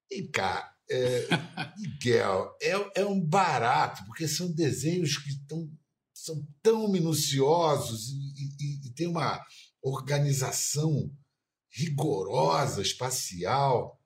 e 0.09 0.29
cá, 0.29 0.73
é, 0.89 1.27
Miguel, 1.77 2.57
é, 2.63 3.01
é 3.01 3.05
um 3.05 3.21
barato, 3.21 4.05
porque 4.07 4.29
são 4.29 4.55
desenhos 4.55 5.19
que 5.19 5.31
estão 5.31 5.69
são 6.31 6.47
tão 6.63 6.89
minuciosos 6.89 8.09
e, 8.11 8.15
e, 8.15 8.89
e 8.89 8.95
tem 8.95 9.09
uma 9.09 9.41
organização 9.83 11.11
rigorosa, 11.73 12.83
espacial. 12.83 13.99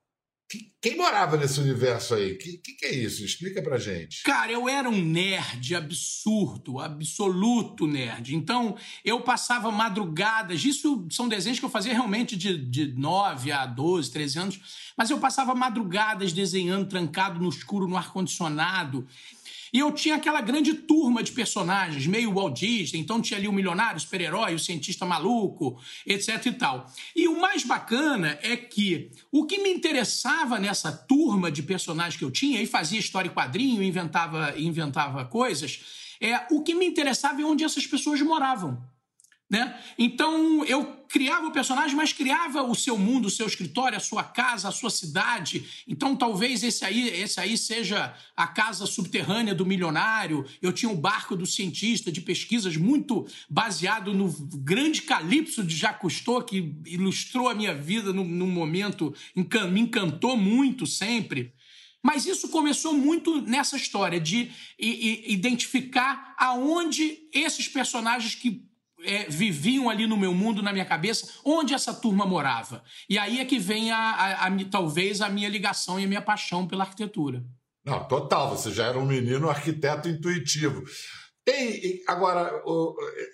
Quem 0.79 0.95
morava 0.95 1.35
nesse 1.35 1.59
universo 1.59 2.13
aí? 2.13 2.33
O 2.33 2.37
que, 2.37 2.59
que, 2.59 2.85
é 2.85 2.93
isso? 2.93 3.25
Explica 3.25 3.61
pra 3.63 3.79
gente. 3.79 4.21
Cara, 4.21 4.51
eu 4.51 4.69
era 4.69 4.87
um 4.87 5.03
nerd 5.03 5.73
absurdo, 5.73 6.79
absoluto 6.79 7.87
nerd. 7.87 8.35
Então, 8.35 8.77
eu 9.03 9.21
passava 9.21 9.71
madrugadas. 9.71 10.63
Isso 10.63 11.07
são 11.09 11.27
desenhos 11.27 11.57
que 11.57 11.65
eu 11.65 11.69
fazia 11.69 11.93
realmente 11.93 12.37
de, 12.37 12.55
de 12.57 12.93
9 12.93 13.51
a 13.51 13.65
12, 13.65 14.11
13 14.11 14.39
anos. 14.39 14.59
Mas 14.95 15.09
eu 15.09 15.19
passava 15.19 15.55
madrugadas 15.55 16.31
desenhando, 16.31 16.87
trancado 16.87 17.39
no 17.39 17.49
escuro, 17.49 17.87
no 17.87 17.97
ar-condicionado. 17.97 19.07
E 19.75 19.79
eu 19.79 19.91
tinha 19.91 20.15
aquela 20.15 20.39
grande 20.39 20.73
turma 20.73 21.21
de 21.21 21.33
personagens, 21.33 22.07
meio 22.07 22.31
Walt 22.33 22.57
Disney, 22.57 23.01
então 23.01 23.21
tinha 23.21 23.37
ali 23.37 23.45
o 23.45 23.51
milionário, 23.51 23.97
o 23.97 23.99
super-herói, 23.99 24.55
o 24.55 24.59
cientista 24.59 25.05
maluco, 25.05 25.77
etc 26.05 26.45
e 26.45 26.53
tal. 26.53 26.89
E 27.13 27.27
o 27.27 27.41
mais 27.41 27.65
bacana 27.65 28.39
é 28.41 28.55
que 28.55 29.11
o 29.29 29.45
que 29.45 29.57
me 29.57 29.69
interessava 29.69 30.57
nessa 30.59 30.93
turma 30.93 31.51
de 31.51 31.61
personagens 31.61 32.15
que 32.15 32.23
eu 32.23 32.31
tinha, 32.31 32.61
e 32.61 32.65
fazia 32.65 32.97
história 32.97 33.27
e 33.27 33.33
quadrinho, 33.33 33.83
inventava, 33.83 34.57
inventava 34.57 35.25
coisas, 35.25 35.81
é 36.21 36.47
o 36.51 36.63
que 36.63 36.73
me 36.73 36.85
interessava 36.85 37.41
é 37.41 37.43
onde 37.43 37.65
essas 37.65 37.85
pessoas 37.85 38.21
moravam. 38.21 38.81
Né? 39.55 39.73
Então 39.97 40.65
eu 40.65 40.83
criava 41.07 41.47
o 41.47 41.51
personagem, 41.51 41.95
mas 41.95 42.11
criava 42.11 42.61
o 42.61 42.75
seu 42.75 42.97
mundo, 42.97 43.27
o 43.27 43.31
seu 43.31 43.47
escritório, 43.47 43.95
a 43.95 44.01
sua 44.01 44.21
casa, 44.21 44.67
a 44.67 44.71
sua 44.71 44.89
cidade. 44.89 45.65
Então 45.87 46.13
talvez 46.13 46.61
esse 46.61 46.83
aí, 46.83 47.07
esse 47.07 47.39
aí 47.39 47.57
seja 47.57 48.13
a 48.35 48.47
casa 48.47 48.85
subterrânea 48.85 49.55
do 49.55 49.65
milionário. 49.65 50.45
Eu 50.61 50.73
tinha 50.73 50.91
o 50.91 50.97
barco 50.97 51.37
do 51.37 51.45
cientista 51.45 52.11
de 52.11 52.19
pesquisas 52.19 52.75
muito 52.75 53.25
baseado 53.49 54.13
no 54.13 54.29
grande 54.57 55.03
Calypso 55.03 55.63
de 55.63 55.73
Jacques 55.73 56.01
Cousteau, 56.01 56.43
que 56.43 56.75
ilustrou 56.85 57.47
a 57.47 57.55
minha 57.55 57.73
vida 57.73 58.11
num, 58.11 58.25
num 58.25 58.51
momento, 58.51 59.15
me 59.71 59.79
encantou 59.79 60.35
muito 60.35 60.85
sempre. 60.85 61.53
Mas 62.03 62.25
isso 62.25 62.49
começou 62.49 62.93
muito 62.93 63.41
nessa 63.41 63.77
história 63.77 64.19
de 64.19 64.51
identificar 64.77 66.35
aonde 66.37 67.19
esses 67.31 67.69
personagens 67.69 68.35
que 68.35 68.65
é, 69.05 69.25
viviam 69.29 69.89
ali 69.89 70.07
no 70.07 70.17
meu 70.17 70.33
mundo, 70.33 70.61
na 70.61 70.73
minha 70.73 70.85
cabeça, 70.85 71.29
onde 71.43 71.73
essa 71.73 71.93
turma 71.93 72.25
morava. 72.25 72.83
E 73.09 73.17
aí 73.17 73.39
é 73.39 73.45
que 73.45 73.59
vem, 73.59 73.91
a, 73.91 73.97
a, 73.97 74.47
a, 74.47 74.65
talvez, 74.69 75.21
a 75.21 75.29
minha 75.29 75.49
ligação 75.49 75.99
e 75.99 76.05
a 76.05 76.07
minha 76.07 76.21
paixão 76.21 76.67
pela 76.67 76.83
arquitetura. 76.83 77.43
Não, 77.85 78.03
total. 78.07 78.57
Você 78.57 78.71
já 78.71 78.87
era 78.87 78.97
um 78.97 79.05
menino 79.05 79.49
arquiteto 79.49 80.09
intuitivo. 80.09 80.83
Tem, 81.45 82.01
agora, 82.07 82.63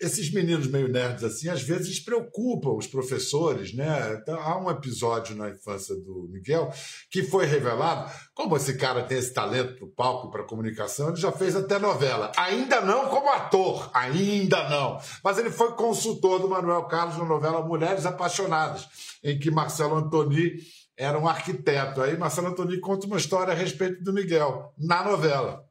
esses 0.02 0.34
meninos 0.34 0.68
meio 0.68 0.90
nerds 0.90 1.24
assim, 1.24 1.48
às 1.48 1.62
vezes 1.62 1.98
preocupam 1.98 2.72
os 2.72 2.86
professores, 2.86 3.74
né? 3.74 4.20
Então, 4.22 4.38
há 4.38 4.62
um 4.62 4.70
episódio 4.70 5.34
na 5.34 5.50
infância 5.50 5.96
do 5.96 6.28
Miguel 6.30 6.70
que 7.10 7.24
foi 7.24 7.46
revelado, 7.46 8.12
como 8.34 8.58
esse 8.58 8.78
cara 8.78 9.04
tem 9.04 9.18
esse 9.18 9.34
talento 9.34 9.76
para 9.76 9.86
o 9.86 9.92
palco, 9.92 10.30
para 10.30 10.44
comunicação, 10.44 11.08
ele 11.08 11.22
já 11.22 11.32
fez 11.32 11.56
até 11.56 11.80
novela. 11.80 12.34
Ainda 12.36 12.82
não 12.82 13.08
como 13.08 13.30
ator, 13.30 13.90
ainda 13.94 14.68
não. 14.68 15.00
Mas 15.24 15.38
ele 15.38 15.50
foi 15.50 15.72
consultor 15.76 16.42
do 16.42 16.50
Manuel 16.50 16.84
Carlos 16.90 17.18
na 17.18 17.24
novela 17.24 17.66
Mulheres 17.66 18.06
Apaixonadas, 18.06 18.90
em 19.24 19.40
que 19.40 19.50
Marcelo 19.50 19.96
Antoni 19.96 20.56
era 20.98 21.18
um 21.18 21.30
arquiteto. 21.30 22.02
Aí 22.02 22.18
Marcelo 22.18 22.48
Antoni 22.48 22.78
conta 22.82 23.08
uma 23.08 23.18
história 23.18 23.54
a 23.54 23.56
respeito 23.56 24.04
do 24.04 24.12
Miguel, 24.12 24.74
na 24.78 25.02
novela. 25.02 25.64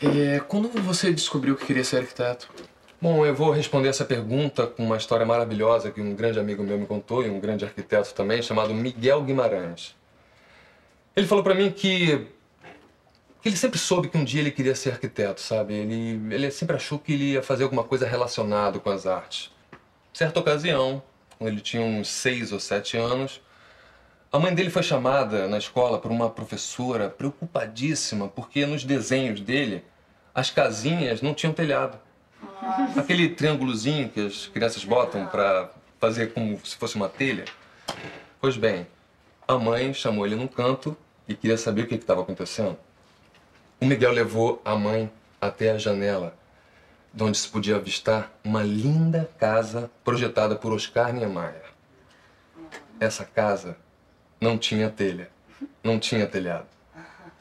É, 0.00 0.38
quando 0.40 0.68
você 0.82 1.12
descobriu 1.12 1.56
que 1.56 1.66
queria 1.66 1.82
ser 1.82 1.98
arquiteto? 1.98 2.48
Bom, 3.00 3.26
eu 3.26 3.34
vou 3.34 3.50
responder 3.50 3.88
essa 3.88 4.04
pergunta 4.04 4.66
com 4.66 4.84
uma 4.84 4.96
história 4.96 5.26
maravilhosa 5.26 5.90
que 5.90 6.00
um 6.00 6.14
grande 6.14 6.38
amigo 6.38 6.62
meu 6.62 6.78
me 6.78 6.86
contou, 6.86 7.24
e 7.24 7.28
um 7.28 7.40
grande 7.40 7.64
arquiteto 7.64 8.14
também, 8.14 8.40
chamado 8.40 8.72
Miguel 8.72 9.22
Guimarães. 9.22 9.96
Ele 11.16 11.26
falou 11.26 11.42
para 11.42 11.54
mim 11.54 11.70
que, 11.70 12.26
que 13.42 13.48
ele 13.48 13.56
sempre 13.56 13.78
soube 13.78 14.08
que 14.08 14.16
um 14.16 14.24
dia 14.24 14.40
ele 14.40 14.52
queria 14.52 14.74
ser 14.74 14.90
arquiteto, 14.90 15.40
sabe? 15.40 15.74
Ele, 15.74 16.34
ele 16.34 16.50
sempre 16.52 16.76
achou 16.76 16.98
que 16.98 17.12
ele 17.12 17.32
ia 17.32 17.42
fazer 17.42 17.64
alguma 17.64 17.82
coisa 17.82 18.06
relacionada 18.06 18.78
com 18.78 18.90
as 18.90 19.04
artes. 19.04 19.50
Certa 20.12 20.38
ocasião, 20.38 21.02
quando 21.36 21.50
ele 21.50 21.60
tinha 21.60 21.82
uns 21.82 22.08
seis 22.08 22.52
ou 22.52 22.60
sete 22.60 22.96
anos, 22.96 23.40
a 24.30 24.38
mãe 24.38 24.54
dele 24.54 24.68
foi 24.68 24.82
chamada 24.82 25.48
na 25.48 25.56
escola 25.56 25.98
por 25.98 26.10
uma 26.10 26.28
professora 26.28 27.08
preocupadíssima 27.08 28.28
porque 28.28 28.66
nos 28.66 28.84
desenhos 28.84 29.40
dele 29.40 29.82
as 30.34 30.50
casinhas 30.50 31.22
não 31.22 31.32
tinham 31.32 31.52
telhado. 31.52 31.98
Nossa. 32.60 33.00
Aquele 33.00 33.30
triângulozinho 33.30 34.10
que 34.10 34.26
as 34.26 34.46
crianças 34.46 34.84
botam 34.84 35.26
para 35.26 35.70
fazer 35.98 36.34
como 36.34 36.60
se 36.64 36.76
fosse 36.76 36.96
uma 36.96 37.08
telha. 37.08 37.46
Pois 38.38 38.56
bem, 38.56 38.86
a 39.46 39.54
mãe 39.54 39.94
chamou 39.94 40.26
ele 40.26 40.36
num 40.36 40.46
canto 40.46 40.94
e 41.26 41.34
queria 41.34 41.56
saber 41.56 41.82
o 41.82 41.86
que 41.86 41.94
estava 41.94 42.20
acontecendo. 42.20 42.76
O 43.80 43.86
Miguel 43.86 44.12
levou 44.12 44.60
a 44.64 44.76
mãe 44.76 45.10
até 45.40 45.70
a 45.70 45.78
janela, 45.78 46.36
de 47.14 47.22
onde 47.22 47.38
se 47.38 47.48
podia 47.48 47.76
avistar 47.76 48.30
uma 48.44 48.62
linda 48.62 49.30
casa 49.38 49.90
projetada 50.04 50.54
por 50.54 50.72
Oscar 50.72 51.12
Niemeyer. 51.12 51.64
Essa 53.00 53.24
casa 53.24 53.76
não 54.40 54.56
tinha 54.56 54.88
telha, 54.88 55.30
não 55.82 55.98
tinha 55.98 56.26
telhado. 56.26 56.66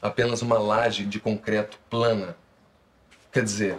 Apenas 0.01 0.42
uma 0.42 0.58
laje 0.58 1.06
de 1.06 1.20
concreto 1.20 1.77
plana. 1.89 2.36
Quer 3.32 3.44
dizer, 3.44 3.77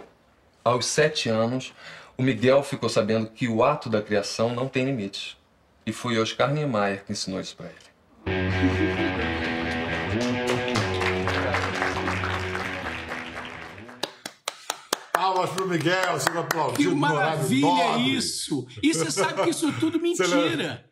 aos 0.63 0.85
sete 0.85 1.29
anos, 1.29 1.73
o 2.17 2.21
Miguel 2.21 2.63
ficou 2.63 2.89
sabendo 2.89 3.29
que 3.29 3.47
o 3.47 3.63
ato 3.63 3.89
da 3.89 4.01
criação 4.01 4.53
não 4.53 4.67
tem 4.67 4.85
limites. 4.85 5.37
E 5.85 5.91
foi 5.91 6.19
Oscar 6.19 6.53
Niemeyer 6.53 7.03
que 7.05 7.11
ensinou 7.11 7.39
isso 7.39 7.55
para 7.55 7.67
ele. 7.67 7.89
Palmas 15.13 15.49
pro 15.51 15.67
Miguel, 15.67 16.13
você 16.13 16.29
aplaudiu. 16.29 16.91
Que 16.91 16.95
maravilha 16.95 17.97
isso! 17.97 18.67
E 18.83 18.93
você 18.93 19.09
sabe 19.11 19.43
que 19.43 19.49
isso 19.49 19.67
é 19.67 19.71
tudo 19.79 19.99
mentira. 20.01 20.88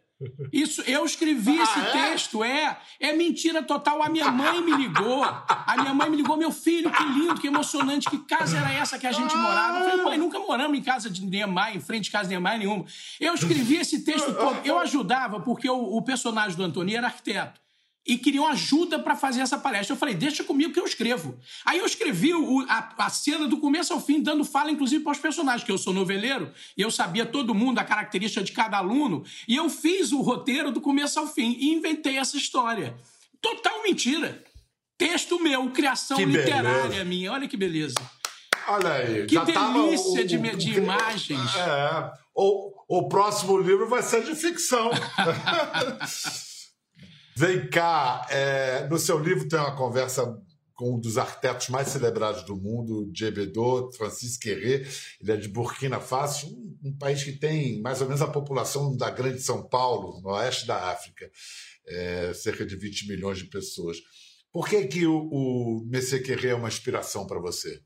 Isso, 0.52 0.82
eu 0.82 1.06
escrevi 1.06 1.60
ah, 1.60 1.64
esse 1.64 1.80
é? 1.80 1.92
texto, 1.92 2.44
é. 2.44 2.78
É 3.00 3.14
mentira 3.14 3.62
total. 3.62 4.02
A 4.02 4.10
minha 4.10 4.32
mãe 4.32 4.62
me 4.62 4.76
ligou. 4.76 5.24
A 5.24 5.76
minha 5.80 5.94
mãe 5.94 6.10
me 6.10 6.18
ligou, 6.18 6.36
meu 6.36 6.52
filho, 6.52 6.92
que 6.92 7.04
lindo, 7.04 7.40
que 7.40 7.48
emocionante. 7.48 8.10
Que 8.10 8.18
casa 8.20 8.58
era 8.58 8.74
essa 8.74 8.98
que 8.98 9.06
a 9.06 9.12
gente 9.12 9.36
morava? 9.36 9.80
Eu 9.80 9.90
falei, 9.90 10.06
mãe, 10.06 10.18
nunca 10.18 10.40
moramos 10.40 10.78
em 10.78 10.82
casa 10.82 11.10
de 11.10 11.26
Neymar, 11.26 11.76
em 11.76 11.80
frente 11.80 12.06
de 12.06 12.12
casa 12.12 12.24
de 12.24 12.30
Neymar 12.30 12.58
nenhuma. 12.58 12.86
Eu 13.20 13.36
escrevi 13.36 13.76
esse 13.76 14.04
texto 14.04 14.34
todo. 14.34 14.60
Eu 14.66 14.80
ajudava 14.80 15.40
porque 15.40 15.70
o, 15.70 15.98
o 15.98 16.02
personagem 16.02 16.58
do 16.58 16.64
Antônio 16.64 16.98
era 16.98 17.08
arquiteto. 17.08 17.67
E 18.08 18.18
queriam 18.18 18.48
ajuda 18.48 18.98
para 18.98 19.16
fazer 19.16 19.42
essa 19.42 19.58
palestra. 19.58 19.94
Eu 19.94 20.00
falei, 20.00 20.16
deixa 20.16 20.44
comigo 20.44 20.72
que 20.72 20.80
eu 20.80 20.86
escrevo. 20.86 21.38
Aí 21.66 21.80
eu 21.80 21.86
escrevi 21.86 22.34
o, 22.34 22.66
a, 22.70 22.94
a, 22.98 23.10
cena 23.10 23.48
do 23.48 23.58
começo 23.58 23.92
ao 23.92 24.00
fim, 24.00 24.22
dando 24.22 24.46
fala, 24.46 24.72
inclusive, 24.72 25.04
para 25.04 25.12
os 25.12 25.20
personagens, 25.20 25.64
que 25.64 25.72
eu 25.72 25.78
sou 25.78 25.94
noveleiro, 25.94 26.52
e 26.78 26.82
eu 26.82 26.90
sabia 26.90 27.26
todo 27.26 27.54
mundo, 27.54 27.80
a 27.80 27.84
característica 27.84 28.42
de 28.42 28.54
cada 28.54 28.78
aluno, 28.78 29.26
e 29.46 29.58
eu 29.58 29.70
fiz 29.70 30.14
o 30.14 30.22
roteiro 30.22 30.72
do 30.72 30.80
começo 30.80 31.20
ao 31.20 31.28
fim 31.28 31.58
e 31.60 31.74
inventei 31.74 32.18
essa 32.18 32.38
história. 32.38 32.96
Total 33.42 33.84
mentira. 33.84 34.42
Texto 34.98 35.40
meu, 35.40 35.70
criação 35.72 36.20
literária 36.20 37.04
minha. 37.04 37.34
Olha 37.34 37.48
que 37.48 37.58
beleza. 37.58 37.96
Olha 38.68 38.94
aí. 38.94 39.26
Que 39.26 39.38
delícia 39.38 40.22
o, 40.22 40.26
de, 40.26 40.38
o, 40.38 40.58
de 40.58 40.74
imagens. 40.78 41.56
É. 41.56 42.12
O, 42.34 42.74
o 42.88 43.08
próximo 43.08 43.58
livro 43.58 43.88
vai 43.88 44.02
ser 44.02 44.24
de 44.24 44.36
ficção. 44.36 44.90
Vem 47.39 47.70
cá, 47.70 48.25
é, 48.32 48.88
no 48.88 48.98
seu 48.98 49.20
livro 49.20 49.48
tem 49.48 49.60
uma 49.60 49.75
conversa 49.75 50.25
com 50.74 50.96
um 50.96 51.00
dos 51.00 51.20
arquitetos 51.20 51.70
mais 51.70 51.89
celebrados 51.89 52.41
do 52.41 52.56
mundo, 52.56 53.08
Djebedo, 53.12 53.91
Francis 53.96 54.36
Querré. 54.38 54.88
Ele 55.22 55.32
é 55.32 55.38
de 55.38 55.48
Burkina 55.48 56.00
Faso, 56.00 56.48
um, 56.48 56.75
um, 56.86 56.98
país 56.98 57.24
que 57.24 57.34
tem 57.34 57.79
mais 57.79 58.01
ou 58.01 58.08
menos 58.08 58.24
a 58.24 58.27
população 58.27 58.98
da 58.98 59.12
grande 59.12 59.39
São 59.39 59.62
Paulo, 59.62 60.20
no 60.20 60.29
oeste 60.32 60.65
da 60.65 60.89
África, 60.89 61.29
é, 61.86 62.34
cerca 62.34 62.65
de 62.65 62.75
20 62.75 63.08
milhões 63.08 63.38
de 63.38 63.46
pessoas. 63.46 63.98
Por 64.51 64.67
que, 64.67 64.88
que 64.88 65.06
o, 65.06 65.29
o 65.32 65.86
Messier 65.86 66.44
é 66.44 66.56
uma 66.56 66.70
inspiração 66.70 67.27
para 67.27 67.39
você? 67.39 67.79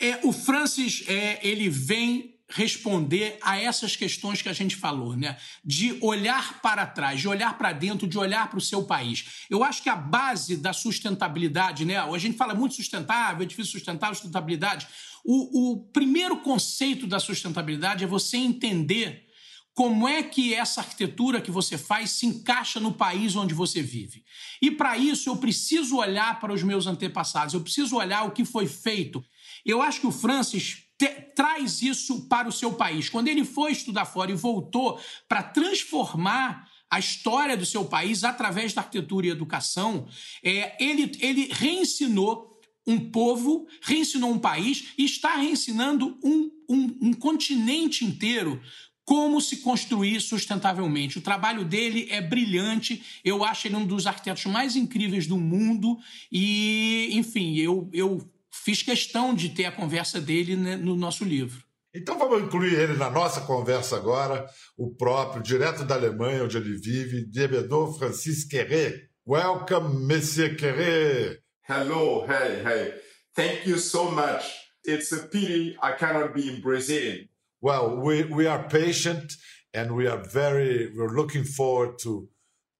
É, 0.00 0.26
o 0.26 0.32
Francis, 0.32 1.04
é, 1.06 1.46
ele 1.46 1.68
vem 1.68 2.35
responder 2.48 3.38
a 3.42 3.58
essas 3.58 3.96
questões 3.96 4.40
que 4.40 4.48
a 4.48 4.52
gente 4.52 4.76
falou, 4.76 5.16
né? 5.16 5.36
De 5.64 5.98
olhar 6.00 6.60
para 6.60 6.86
trás, 6.86 7.20
de 7.20 7.28
olhar 7.28 7.58
para 7.58 7.72
dentro, 7.72 8.06
de 8.06 8.16
olhar 8.16 8.48
para 8.48 8.58
o 8.58 8.62
seu 8.62 8.84
país. 8.84 9.46
Eu 9.50 9.64
acho 9.64 9.82
que 9.82 9.88
a 9.88 9.96
base 9.96 10.56
da 10.56 10.72
sustentabilidade, 10.72 11.84
né? 11.84 11.98
A 11.98 12.18
gente 12.18 12.36
fala 12.36 12.54
muito 12.54 12.74
sustentável, 12.74 13.42
é 13.42 13.46
difícil 13.46 13.72
sustentável, 13.72 14.14
sustentabilidade. 14.14 14.86
O, 15.24 15.72
o 15.72 15.86
primeiro 15.92 16.36
conceito 16.38 17.06
da 17.06 17.18
sustentabilidade 17.18 18.04
é 18.04 18.06
você 18.06 18.36
entender 18.36 19.26
como 19.74 20.08
é 20.08 20.22
que 20.22 20.54
essa 20.54 20.80
arquitetura 20.80 21.40
que 21.40 21.50
você 21.50 21.76
faz 21.76 22.12
se 22.12 22.24
encaixa 22.24 22.80
no 22.80 22.94
país 22.94 23.36
onde 23.36 23.52
você 23.52 23.82
vive. 23.82 24.24
E 24.62 24.70
para 24.70 24.96
isso 24.96 25.28
eu 25.28 25.36
preciso 25.36 25.96
olhar 25.96 26.40
para 26.40 26.52
os 26.52 26.62
meus 26.62 26.86
antepassados, 26.86 27.52
eu 27.52 27.60
preciso 27.60 27.96
olhar 27.96 28.22
o 28.22 28.30
que 28.30 28.44
foi 28.44 28.66
feito. 28.66 29.22
Eu 29.66 29.82
acho 29.82 30.00
que 30.00 30.06
o 30.06 30.12
Francis 30.12 30.85
te, 30.98 31.08
traz 31.34 31.82
isso 31.82 32.26
para 32.28 32.48
o 32.48 32.52
seu 32.52 32.72
país. 32.72 33.08
Quando 33.08 33.28
ele 33.28 33.44
foi 33.44 33.72
estudar 33.72 34.06
fora 34.06 34.30
e 34.30 34.34
voltou 34.34 35.00
para 35.28 35.42
transformar 35.42 36.68
a 36.90 36.98
história 36.98 37.56
do 37.56 37.66
seu 37.66 37.84
país 37.84 38.24
através 38.24 38.72
da 38.72 38.80
arquitetura 38.80 39.26
e 39.26 39.30
educação, 39.30 40.06
é, 40.42 40.82
ele, 40.82 41.12
ele 41.20 41.48
reensinou 41.52 42.56
um 42.86 43.10
povo, 43.10 43.66
reensinou 43.82 44.30
um 44.30 44.38
país 44.38 44.92
e 44.96 45.04
está 45.04 45.36
reensinando 45.36 46.16
um, 46.22 46.50
um, 46.68 46.98
um 47.08 47.12
continente 47.12 48.04
inteiro 48.04 48.60
como 49.04 49.40
se 49.40 49.58
construir 49.58 50.20
sustentavelmente. 50.20 51.18
O 51.18 51.22
trabalho 51.22 51.64
dele 51.64 52.08
é 52.10 52.20
brilhante, 52.20 53.02
eu 53.24 53.44
acho 53.44 53.68
ele 53.68 53.76
um 53.76 53.86
dos 53.86 54.06
arquitetos 54.06 54.46
mais 54.46 54.74
incríveis 54.74 55.26
do 55.26 55.36
mundo 55.36 55.98
e, 56.30 57.10
enfim, 57.12 57.56
eu, 57.56 57.88
eu 57.92 58.28
fiz 58.64 58.82
questão 58.82 59.34
de 59.34 59.50
ter 59.50 59.64
a 59.66 59.72
conversa 59.72 60.20
dele 60.20 60.56
né, 60.56 60.76
no 60.76 60.96
nosso 60.96 61.24
livro. 61.24 61.64
Então 61.94 62.18
vamos 62.18 62.42
incluir 62.42 62.74
ele 62.74 62.92
na 62.94 63.10
nossa 63.10 63.40
conversa 63.40 63.96
agora, 63.96 64.46
o 64.76 64.94
próprio, 64.94 65.42
direto 65.42 65.84
da 65.84 65.94
Alemanha, 65.94 66.44
onde 66.44 66.58
ele 66.58 66.76
vive, 66.76 67.26
Diebedor 67.26 67.98
Francis 67.98 68.46
Querré. 68.46 69.08
Welcome, 69.26 70.06
Monsieur 70.06 70.54
Querré. 70.56 71.38
Hello, 71.66 72.26
hey, 72.26 72.62
hey. 72.62 72.94
Thank 73.34 73.66
you 73.66 73.78
so 73.78 74.10
much. 74.10 74.44
It's 74.84 75.10
a 75.12 75.26
pity 75.26 75.76
I 75.82 75.92
cannot 75.92 76.34
be 76.34 76.48
in 76.48 76.60
Brazil. 76.60 77.24
Well, 77.60 77.96
we, 77.96 78.24
we 78.24 78.46
are 78.46 78.68
patient 78.68 79.32
and 79.72 79.96
we 79.96 80.06
are 80.06 80.22
very, 80.22 80.92
we're 80.94 81.16
looking 81.16 81.44
forward 81.44 81.98
to 82.02 82.28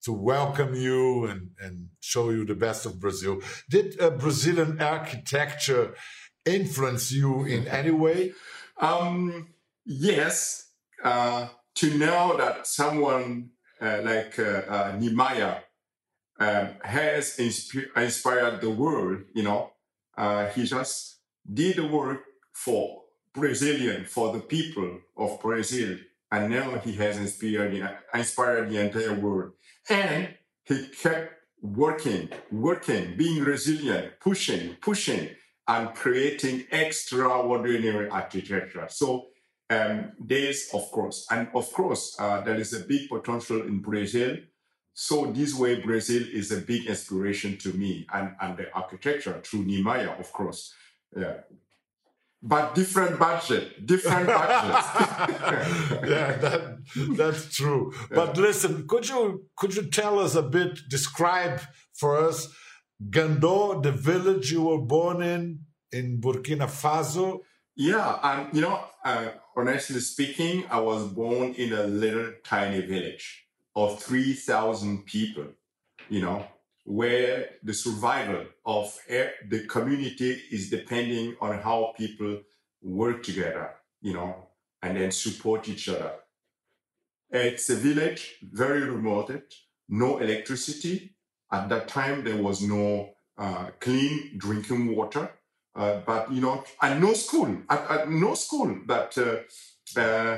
to 0.07 0.13
welcome 0.13 0.73
you 0.77 1.25
and, 1.27 1.51
and 1.61 1.89
show 1.99 2.31
you 2.31 2.45
the 2.45 2.55
best 2.55 2.87
of 2.87 3.01
Brazil. 3.01 3.41
Did 3.69 4.01
uh, 4.01 4.11
Brazilian 4.11 4.81
architecture 4.81 5.97
influence 6.45 7.11
you 7.11 7.45
in 7.45 7.67
any 7.67 7.91
way? 7.91 8.33
Um, 8.81 9.49
yes. 9.85 10.71
Uh, 11.03 11.49
to 11.75 11.99
know 11.99 12.37
that 12.37 12.69
someone 12.69 13.51
uh, 13.83 14.01
like 14.03 14.39
uh, 14.39 14.63
uh 14.69 14.97
Niemeyer 14.99 15.63
um, 16.39 16.69
has 16.83 17.37
insp- 17.39 17.91
inspired 17.97 18.61
the 18.61 18.71
world, 18.71 19.23
you 19.35 19.43
know, 19.43 19.73
uh, 20.17 20.47
he 20.51 20.65
just 20.65 21.19
did 21.53 21.77
the 21.77 21.87
work 21.87 22.21
for 22.53 23.03
Brazilian, 23.35 24.05
for 24.05 24.33
the 24.33 24.41
people 24.41 25.01
of 25.17 25.41
Brazil. 25.41 25.99
And 26.31 26.51
now 26.51 26.79
he 26.79 26.93
has 26.93 27.19
inspired, 27.19 27.73
inspired 28.15 28.71
the 28.71 28.79
entire 28.79 29.15
world. 29.15 29.53
And 29.89 30.35
he 30.65 30.89
kept 30.89 31.33
working, 31.63 32.29
working, 32.51 33.17
being 33.17 33.43
resilient, 33.43 34.15
pushing, 34.21 34.77
pushing, 34.81 35.31
and 35.69 35.95
creating 35.95 36.65
extraordinary 36.71 38.09
architecture. 38.09 38.87
So 38.89 39.27
um, 39.71 40.13
there's, 40.19 40.69
of 40.73 40.91
course, 40.91 41.27
and 41.31 41.49
of 41.55 41.73
course, 41.73 42.17
uh, 42.19 42.41
there 42.43 42.57
is 42.57 42.73
a 42.73 42.81
big 42.81 43.09
potential 43.09 43.63
in 43.63 43.81
Brazil. 43.81 44.37
So 44.95 45.27
this 45.27 45.55
way, 45.55 45.81
Brazil 45.81 46.23
is 46.33 46.53
a 46.53 46.59
big 46.59 46.87
inspiration 46.87 47.59
to 47.59 47.73
me 47.73 48.07
and, 48.13 48.35
and 48.41 48.57
the 48.57 48.73
architecture 48.73 49.41
through 49.45 49.65
Niemeyer, 49.65 50.17
of 50.19 50.33
course. 50.33 50.73
Yeah, 51.17 51.39
but 52.47 52.75
different 52.75 53.19
budget, 53.19 53.87
different 53.87 54.27
budgets. 54.27 54.89
yeah, 56.09 56.37
that, 56.37 56.79
that's 57.17 57.55
true. 57.55 57.93
But 58.11 58.37
listen, 58.37 58.87
could 58.87 59.09
you 59.09 59.47
could 59.57 59.75
you 59.75 59.91
tell 59.91 60.19
us 60.21 60.35
a 60.37 60.43
bit, 60.43 60.79
describe 60.89 61.61
for 61.95 62.17
us 62.17 62.49
Gando, 63.11 63.83
the 63.83 63.93
village 63.93 64.53
you 64.53 64.63
were 64.63 64.81
born 64.81 65.23
in 65.23 65.61
in 65.93 66.21
Burkina 66.21 66.69
Faso? 66.69 67.41
Yeah, 67.75 68.19
and 68.23 68.55
you 68.55 68.63
know, 68.63 68.85
uh, 69.05 69.29
honestly 69.57 70.01
speaking, 70.01 70.65
I 70.71 70.81
was 70.81 71.09
born 71.09 71.55
in 71.55 71.73
a 71.73 71.83
little 71.83 72.33
tiny 72.45 72.81
village 72.81 73.47
of 73.75 74.01
three 74.01 74.35
thousand 74.35 75.05
people. 75.05 75.49
You 76.09 76.23
know, 76.23 76.47
where 76.87 77.51
the 77.65 77.75
survival 77.75 78.45
of 78.65 78.97
the 79.09 79.67
community 79.69 80.41
is 80.53 80.71
depending 80.71 81.37
on 81.41 81.59
how 81.59 81.93
people 81.97 82.41
work 82.81 83.25
together, 83.25 83.71
you 84.01 84.15
know, 84.15 84.47
and 84.83 84.97
then 84.97 85.11
support 85.11 85.69
each 85.69 85.89
other. 85.89 86.13
It's 87.29 87.69
a 87.71 87.75
village, 87.75 88.37
very 88.41 88.83
remote, 88.83 89.53
no 89.89 90.19
electricity. 90.19 91.17
At 91.51 91.69
that 91.71 91.89
time, 91.89 92.23
there 92.23 92.41
was 92.41 92.63
no 92.63 93.11
uh, 93.37 93.71
clean 93.81 94.35
drinking 94.37 94.95
water, 94.95 95.29
uh, 95.75 96.03
but 96.07 96.33
you 96.33 96.41
know, 96.41 96.63
and 96.81 97.01
no 97.01 97.15
school, 97.15 97.63
at, 97.69 97.91
at 97.91 98.11
no 98.11 98.35
school. 98.35 98.79
But 98.87 99.19
uh, 99.19 100.01
uh 100.01 100.37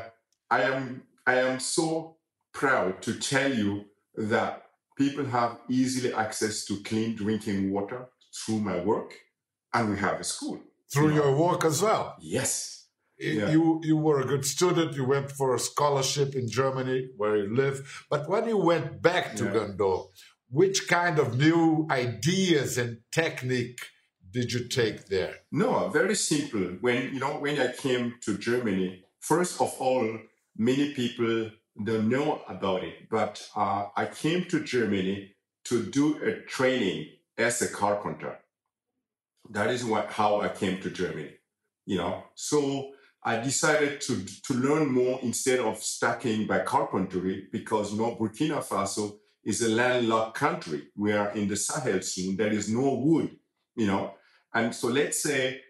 I 0.50 0.62
am, 0.62 1.02
I 1.26 1.40
am 1.40 1.61
so 1.61 2.16
proud 2.54 3.02
to 3.02 3.18
tell 3.18 3.52
you 3.52 3.84
that 4.16 4.67
people 4.98 5.24
have 5.26 5.58
easily 5.68 6.12
access 6.12 6.64
to 6.66 6.82
clean 6.82 7.14
drinking 7.14 7.70
water 7.70 8.08
through 8.34 8.61
my 8.61 8.80
work, 8.80 9.14
and 9.72 9.90
we 9.90 9.96
have 9.98 10.20
a 10.20 10.24
school. 10.24 10.61
Through 10.92 11.11
you 11.11 11.16
know? 11.16 11.24
your 11.24 11.37
work 11.37 11.64
as 11.64 11.80
well? 11.80 12.16
Yes. 12.20 12.87
Yeah. 13.18 13.50
You 13.50 13.80
you 13.82 13.96
were 13.96 14.20
a 14.20 14.26
good 14.32 14.44
student. 14.44 14.94
You 14.94 15.04
went 15.04 15.32
for 15.32 15.54
a 15.54 15.58
scholarship 15.58 16.34
in 16.37 16.48
Germany 16.48 17.08
where 17.16 17.37
you 17.37 17.54
live. 17.54 18.06
But 18.11 18.28
when 18.28 18.46
you 18.48 18.58
went 18.58 19.02
back 19.02 19.34
to 19.37 19.44
yeah. 19.44 19.96
which 20.50 20.88
kind 20.88 21.18
of 21.18 21.37
new 21.37 21.87
ideas 21.90 22.78
and 22.78 22.98
technique 23.11 23.80
did 24.30 24.52
you 24.52 24.68
take 24.68 25.06
there? 25.06 25.34
No, 25.50 25.88
very 25.88 26.14
simple. 26.14 26.66
When 26.80 27.14
you 27.14 27.20
know 27.20 27.34
when 27.44 27.58
I 27.58 27.72
came 27.72 28.14
to 28.24 28.38
Germany, 28.38 29.04
first 29.20 29.61
of 29.61 29.74
all, 29.80 30.06
many 30.56 30.94
people 30.94 31.50
don't 31.82 32.08
know 32.08 32.42
about 32.48 32.82
it, 32.82 33.08
but 33.10 33.46
uh, 33.54 33.86
I 33.96 34.06
came 34.06 34.44
to 34.46 34.60
Germany 34.60 35.34
to 35.64 35.84
do 35.84 36.18
a 36.22 36.40
training 36.46 37.06
as 37.36 37.62
a 37.62 37.68
carpenter. 37.68 38.38
That 39.50 39.70
is 39.70 39.84
what, 39.84 40.10
how 40.10 40.40
I 40.40 40.48
came 40.48 40.80
to 40.80 40.90
Germany, 40.90 41.34
you 41.86 41.98
know. 41.98 42.24
So 42.34 42.92
I 43.22 43.36
decided 43.36 44.00
to, 44.02 44.24
to 44.46 44.54
learn 44.54 44.92
more 44.92 45.20
instead 45.22 45.60
of 45.60 45.78
stacking 45.78 46.46
by 46.46 46.60
carpentry 46.60 47.48
because, 47.52 47.92
you 47.92 47.98
know, 47.98 48.16
Burkina 48.16 48.64
Faso 48.64 49.18
is 49.44 49.62
a 49.62 49.68
landlocked 49.68 50.36
country. 50.36 50.88
We 50.96 51.12
are 51.12 51.30
in 51.30 51.48
the 51.48 51.56
Sahel 51.56 52.02
soon. 52.02 52.36
There 52.36 52.52
is 52.52 52.68
no 52.68 52.94
wood, 52.94 53.36
you 53.76 53.86
know. 53.86 54.14
And 54.52 54.74
so 54.74 54.88
let's 54.88 55.22
say 55.22 55.60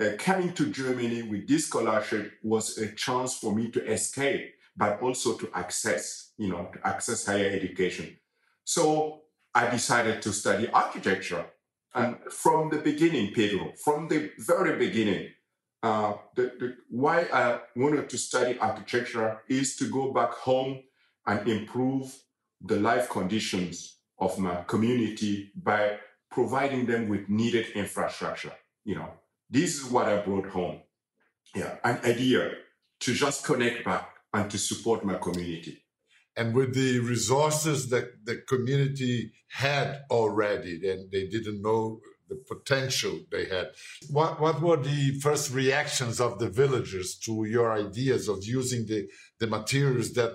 uh, 0.00 0.10
coming 0.18 0.52
to 0.54 0.66
Germany 0.70 1.22
with 1.22 1.48
this 1.48 1.66
scholarship 1.66 2.32
was 2.42 2.78
a 2.78 2.92
chance 2.92 3.36
for 3.36 3.54
me 3.54 3.70
to 3.70 3.84
escape 3.90 4.52
but 4.76 5.00
also 5.00 5.36
to 5.36 5.48
access, 5.54 6.32
you 6.36 6.48
know, 6.48 6.68
to 6.72 6.86
access 6.86 7.26
higher 7.26 7.50
education. 7.50 8.16
So 8.64 9.22
I 9.54 9.70
decided 9.70 10.20
to 10.22 10.32
study 10.32 10.68
architecture. 10.68 11.46
And 11.94 12.18
from 12.30 12.68
the 12.68 12.78
beginning, 12.78 13.32
Pedro, 13.32 13.72
from 13.82 14.08
the 14.08 14.32
very 14.38 14.76
beginning, 14.78 15.30
uh, 15.82 16.14
the, 16.34 16.42
the, 16.58 16.76
why 16.90 17.26
I 17.32 17.60
wanted 17.74 18.10
to 18.10 18.18
study 18.18 18.58
architecture 18.58 19.40
is 19.48 19.76
to 19.76 19.88
go 19.88 20.12
back 20.12 20.32
home 20.32 20.82
and 21.26 21.48
improve 21.48 22.14
the 22.60 22.78
life 22.80 23.08
conditions 23.08 23.96
of 24.18 24.38
my 24.38 24.62
community 24.64 25.52
by 25.54 25.98
providing 26.30 26.86
them 26.86 27.08
with 27.08 27.28
needed 27.28 27.66
infrastructure. 27.74 28.52
You 28.84 28.96
know, 28.96 29.10
this 29.48 29.76
is 29.76 29.90
what 29.90 30.06
I 30.06 30.18
brought 30.18 30.48
home. 30.48 30.80
Yeah, 31.54 31.76
an 31.84 31.98
idea 32.04 32.52
to 33.00 33.14
just 33.14 33.44
connect 33.44 33.84
back 33.84 34.15
and 34.36 34.50
to 34.50 34.58
support 34.58 35.04
my 35.04 35.14
community. 35.14 35.82
And 36.36 36.54
with 36.54 36.74
the 36.74 36.98
resources 37.00 37.88
that 37.88 38.24
the 38.24 38.36
community 38.52 39.32
had 39.48 40.02
already, 40.10 40.74
and 40.90 41.10
they 41.10 41.26
didn't 41.26 41.62
know 41.62 42.00
the 42.28 42.36
potential 42.36 43.20
they 43.30 43.46
had. 43.46 43.70
What 44.10 44.40
what 44.40 44.60
were 44.60 44.76
the 44.76 45.18
first 45.20 45.52
reactions 45.52 46.20
of 46.20 46.38
the 46.38 46.50
villagers 46.50 47.16
to 47.24 47.44
your 47.44 47.72
ideas 47.72 48.28
of 48.28 48.44
using 48.44 48.86
the, 48.86 49.08
the 49.38 49.46
materials 49.46 50.12
that 50.14 50.32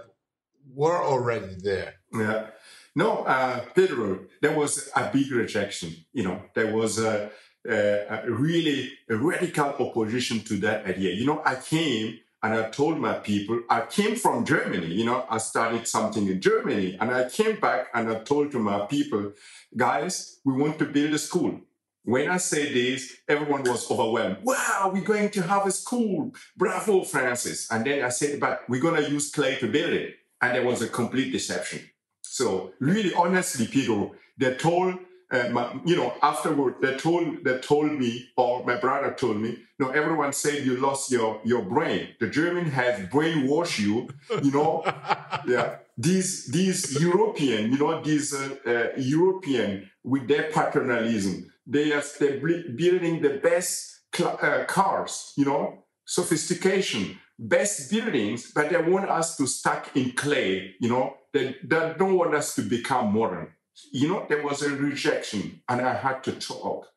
were 0.74 1.04
already 1.04 1.56
there? 1.62 1.96
Yeah. 2.14 2.48
No, 2.96 3.24
uh, 3.24 3.62
Pedro, 3.74 4.26
there 4.42 4.58
was 4.58 4.90
a 4.96 5.10
big 5.12 5.32
rejection. 5.32 5.96
You 6.14 6.24
know, 6.24 6.42
there 6.56 6.76
was 6.76 7.00
a, 7.00 7.32
a, 7.68 8.22
a 8.26 8.32
really 8.32 8.92
a 9.10 9.16
radical 9.16 9.70
opposition 9.80 10.42
to 10.42 10.58
that 10.58 10.86
idea. 10.86 11.14
You 11.14 11.26
know, 11.26 11.42
I 11.46 11.56
came 11.56 12.20
and 12.44 12.54
I 12.56 12.70
told 12.70 12.98
my 12.98 13.14
people, 13.14 13.62
I 13.70 13.82
came 13.82 14.16
from 14.16 14.46
Germany, 14.46 14.88
you 14.88 15.06
know, 15.06 15.26
I 15.30 15.38
started 15.38 15.88
something 15.88 16.28
in 16.28 16.42
Germany 16.42 16.98
and 17.00 17.12
I 17.12 17.30
came 17.30 17.60
back 17.60 17.88
and 17.94 18.10
I 18.10 18.16
told 18.16 18.52
to 18.52 18.60
my 18.60 18.86
people, 18.88 19.34
guys, 19.78 20.40
we 20.44 20.54
want 20.54 20.80
to 20.80 20.86
build 20.86 21.14
a 21.14 21.20
school. 21.20 21.62
When 22.04 22.30
I 22.30 22.38
said 22.38 22.74
this, 22.74 23.18
everyone 23.28 23.64
was 23.64 23.90
overwhelmed. 23.92 24.38
Wow, 24.42 24.90
we're 24.92 25.04
going 25.04 25.30
to 25.32 25.44
have 25.44 25.68
a 25.68 25.72
school. 25.72 26.32
Bravo, 26.58 27.04
Francis. 27.04 27.70
And 27.72 27.86
then 27.86 28.04
I 28.04 28.10
said, 28.10 28.40
but 28.40 28.64
we're 28.68 28.82
going 28.82 29.04
to 29.04 29.10
use 29.10 29.30
clay 29.30 29.58
to 29.58 29.68
build 29.68 29.94
it. 29.94 30.16
And 30.42 30.56
there 30.56 30.66
was 30.66 30.82
a 30.82 30.88
complete 30.88 31.32
deception. 31.32 31.82
So 32.24 32.74
really, 32.80 33.14
honestly, 33.14 33.68
people, 33.68 34.16
they 34.38 34.56
told 34.56 34.96
uh, 35.32 35.50
my, 35.50 35.80
you 35.86 35.96
know, 35.96 36.14
afterward, 36.22 36.76
they 36.82 36.98
told 36.98 37.44
they 37.44 37.58
told 37.60 37.92
me, 37.94 38.30
or 38.36 38.66
my 38.66 38.76
brother 38.76 39.14
told 39.14 39.38
me, 39.38 39.50
you 39.50 39.80
know, 39.80 39.90
everyone 39.90 40.34
said 40.34 40.66
you 40.66 40.76
lost 40.78 41.10
your 41.12 41.40
your 41.46 41.62
brain. 41.62 42.10
The 42.20 42.28
German 42.28 42.66
has 42.66 43.08
brainwashed 43.08 43.80
you, 43.80 44.10
you 44.44 44.52
know. 44.52 44.84
yeah, 45.48 45.78
these 45.98 46.48
these 46.48 47.02
European, 47.02 47.72
you 47.72 47.78
know, 47.78 48.02
these 48.02 48.34
uh, 48.34 48.56
uh, 48.66 48.88
European 48.98 49.90
with 50.04 50.28
their 50.28 50.52
paternalism, 50.52 51.50
they 51.66 51.94
are 51.94 52.04
they're 52.20 52.40
building 52.76 53.22
the 53.22 53.40
best 53.42 54.02
uh, 54.22 54.66
cars, 54.68 55.32
you 55.38 55.46
know, 55.46 55.86
sophistication, 56.04 57.18
best 57.40 57.90
buildings, 57.90 58.52
but 58.54 58.70
they 58.70 58.82
want 58.82 59.10
us 59.10 59.38
to 59.38 59.48
stack 59.48 59.96
in 59.96 60.12
clay, 60.12 60.76
you 60.82 60.90
know. 60.90 61.16
They, 61.34 61.56
they 61.64 61.94
don't 61.98 62.18
want 62.18 62.36
us 62.36 62.56
to 62.56 62.62
become 62.62 63.14
modern 63.14 63.54
you 63.92 64.08
know, 64.08 64.26
there 64.28 64.44
was 64.44 64.62
a 64.62 64.76
rejection, 64.76 65.62
and 65.68 65.82
I 65.82 65.96
had 65.96 66.24
to 66.26 66.34
talk, 66.34 66.88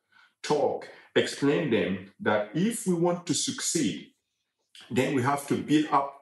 talk, 0.43 0.87
explain 1.15 1.69
them 1.69 2.11
that 2.19 2.49
if 2.53 2.87
we 2.87 2.93
want 2.93 3.25
to 3.27 3.33
succeed, 3.33 4.11
then 4.91 5.15
we 5.15 5.21
have 5.21 5.47
to 5.47 5.57
build 5.57 5.87
up, 5.91 6.13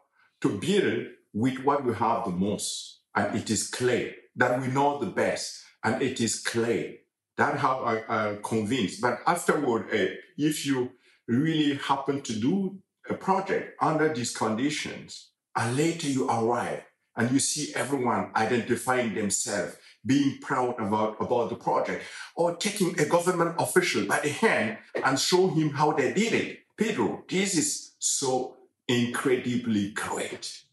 to 0.41 0.49
build 0.49 1.07
with 1.33 1.59
what 1.59 1.83
we 1.83 1.93
have 1.95 2.25
the 2.25 2.31
most, 2.31 3.01
and 3.15 3.35
it 3.35 3.49
is 3.49 3.67
clay 3.67 4.15
that 4.35 4.61
we 4.61 4.67
know 4.67 4.99
the 4.99 5.11
best, 5.11 5.63
and 5.83 6.01
it 6.01 6.19
is 6.21 6.39
clay. 6.39 6.99
That 7.37 7.57
how 7.57 7.79
I, 7.79 8.29
I 8.29 8.37
convinced. 8.43 9.01
But 9.01 9.19
afterward, 9.25 9.87
uh, 9.91 10.13
if 10.37 10.65
you 10.65 10.91
really 11.27 11.75
happen 11.77 12.21
to 12.21 12.33
do 12.39 12.77
a 13.09 13.15
project 13.15 13.75
under 13.81 14.13
these 14.13 14.35
conditions, 14.35 15.31
and 15.55 15.75
later 15.75 16.07
you 16.07 16.29
arrive 16.29 16.83
and 17.15 17.31
you 17.31 17.39
see 17.39 17.73
everyone 17.75 18.31
identifying 18.35 19.13
themselves 19.13 19.75
being 20.05 20.37
proud 20.41 20.79
about, 20.79 21.15
about 21.19 21.49
the 21.49 21.55
project, 21.55 22.03
or 22.35 22.55
taking 22.55 22.99
a 22.99 23.05
government 23.05 23.55
official 23.59 24.05
by 24.05 24.19
the 24.19 24.29
hand 24.29 24.77
and 25.03 25.19
show 25.19 25.47
him 25.49 25.69
how 25.69 25.91
they 25.91 26.13
did 26.13 26.33
it. 26.33 26.59
Pedro, 26.77 27.23
this 27.29 27.57
is 27.57 27.95
so 27.99 28.57
incredibly 28.87 29.91
great. 29.91 30.63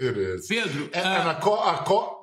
It 0.00 0.16
is. 0.16 0.46
Pedro, 0.46 0.84
and, 0.84 0.96
uh, 0.96 0.98
and 1.00 1.28
a, 1.36 1.40
co- 1.40 1.58
a 1.58 1.82
co- 1.84 2.17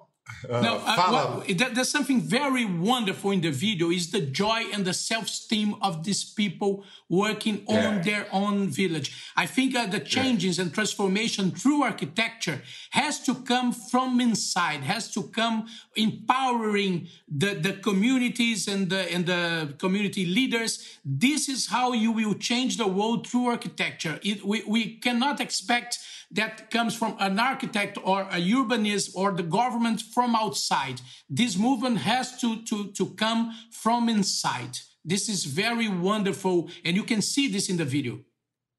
uh, 0.49 0.61
no, 0.61 0.81
uh, 0.83 0.95
well, 1.11 1.43
there's 1.47 1.89
something 1.89 2.19
very 2.19 2.65
wonderful 2.65 3.31
in 3.31 3.41
the 3.41 3.51
video 3.51 3.91
is 3.91 4.11
the 4.11 4.21
joy 4.21 4.63
and 4.73 4.83
the 4.83 4.93
self-esteem 4.93 5.75
of 5.81 6.03
these 6.03 6.23
people 6.23 6.83
working 7.09 7.63
yeah. 7.67 7.88
on 7.88 8.01
their 8.01 8.27
own 8.31 8.67
village. 8.67 9.31
I 9.35 9.45
think 9.45 9.75
uh, 9.75 9.85
the 9.85 9.99
changes 9.99 10.57
yeah. 10.57 10.63
and 10.63 10.73
transformation 10.73 11.51
through 11.51 11.83
architecture 11.83 12.61
has 12.91 13.19
to 13.25 13.35
come 13.35 13.71
from 13.71 14.19
inside, 14.19 14.81
has 14.81 15.11
to 15.13 15.23
come 15.23 15.67
empowering 15.95 17.07
the, 17.27 17.53
the 17.53 17.73
communities 17.73 18.67
and 18.67 18.89
the, 18.89 19.11
and 19.13 19.27
the 19.27 19.75
community 19.77 20.25
leaders. 20.25 20.99
This 21.05 21.49
is 21.49 21.67
how 21.67 21.93
you 21.93 22.11
will 22.11 22.33
change 22.33 22.77
the 22.77 22.88
world 22.88 23.27
through 23.27 23.47
architecture. 23.47 24.19
It, 24.23 24.43
we, 24.43 24.63
we 24.67 24.97
cannot 24.97 25.39
expect 25.39 25.99
that 26.36 26.69
comes 26.69 26.95
from 26.95 27.15
an 27.19 27.39
architect 27.39 27.98
or 28.04 28.21
a 28.24 28.39
urbanist 28.39 29.12
or 29.15 29.32
the 29.32 29.43
government 29.43 30.02
from 30.02 30.36
outside. 30.36 31.02
This 31.30 31.58
movement 31.58 31.98
has 32.00 32.39
to, 32.41 32.62
to, 32.63 32.91
to 32.91 33.06
come 33.15 33.54
from 33.71 34.10
inside. 34.10 34.78
This 35.04 35.30
is 35.30 35.45
very 35.45 35.88
wonderful, 35.88 36.69
and 36.84 36.95
you 36.95 37.04
can 37.04 37.21
see 37.21 37.48
this 37.48 37.69
in 37.69 37.78
the 37.78 37.86
video. 37.86 38.19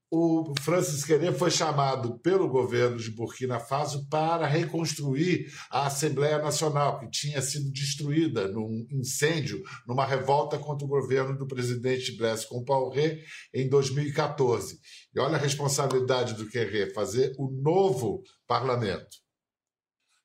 O 0.09 0.53
Francis 0.61 1.03
Querer 1.03 1.33
foi 1.33 1.51
chamado 1.51 2.17
pelo 2.19 2.47
governo 2.47 2.97
de 2.97 3.11
Burkina 3.11 3.59
Faso 3.59 4.07
para 4.09 4.47
reconstruir 4.47 5.51
a 5.69 5.87
Assembleia 5.87 6.37
Nacional, 6.37 6.99
que 6.99 7.09
tinha 7.09 7.41
sido 7.41 7.69
destruída 7.71 8.47
num 8.47 8.87
incêndio, 8.89 9.61
numa 9.85 10.05
revolta 10.05 10.57
contra 10.57 10.85
o 10.85 10.89
governo 10.89 11.37
do 11.37 11.45
presidente 11.45 12.15
Blaise 12.15 12.47
Compaoré 12.47 13.19
em 13.53 13.67
2014. 13.67 14.79
E 15.13 15.19
olha 15.19 15.35
a 15.35 15.41
responsabilidade 15.41 16.35
do 16.35 16.47
Querer, 16.47 16.93
fazer 16.93 17.33
o 17.37 17.51
novo 17.51 18.23
parlamento. 18.47 19.17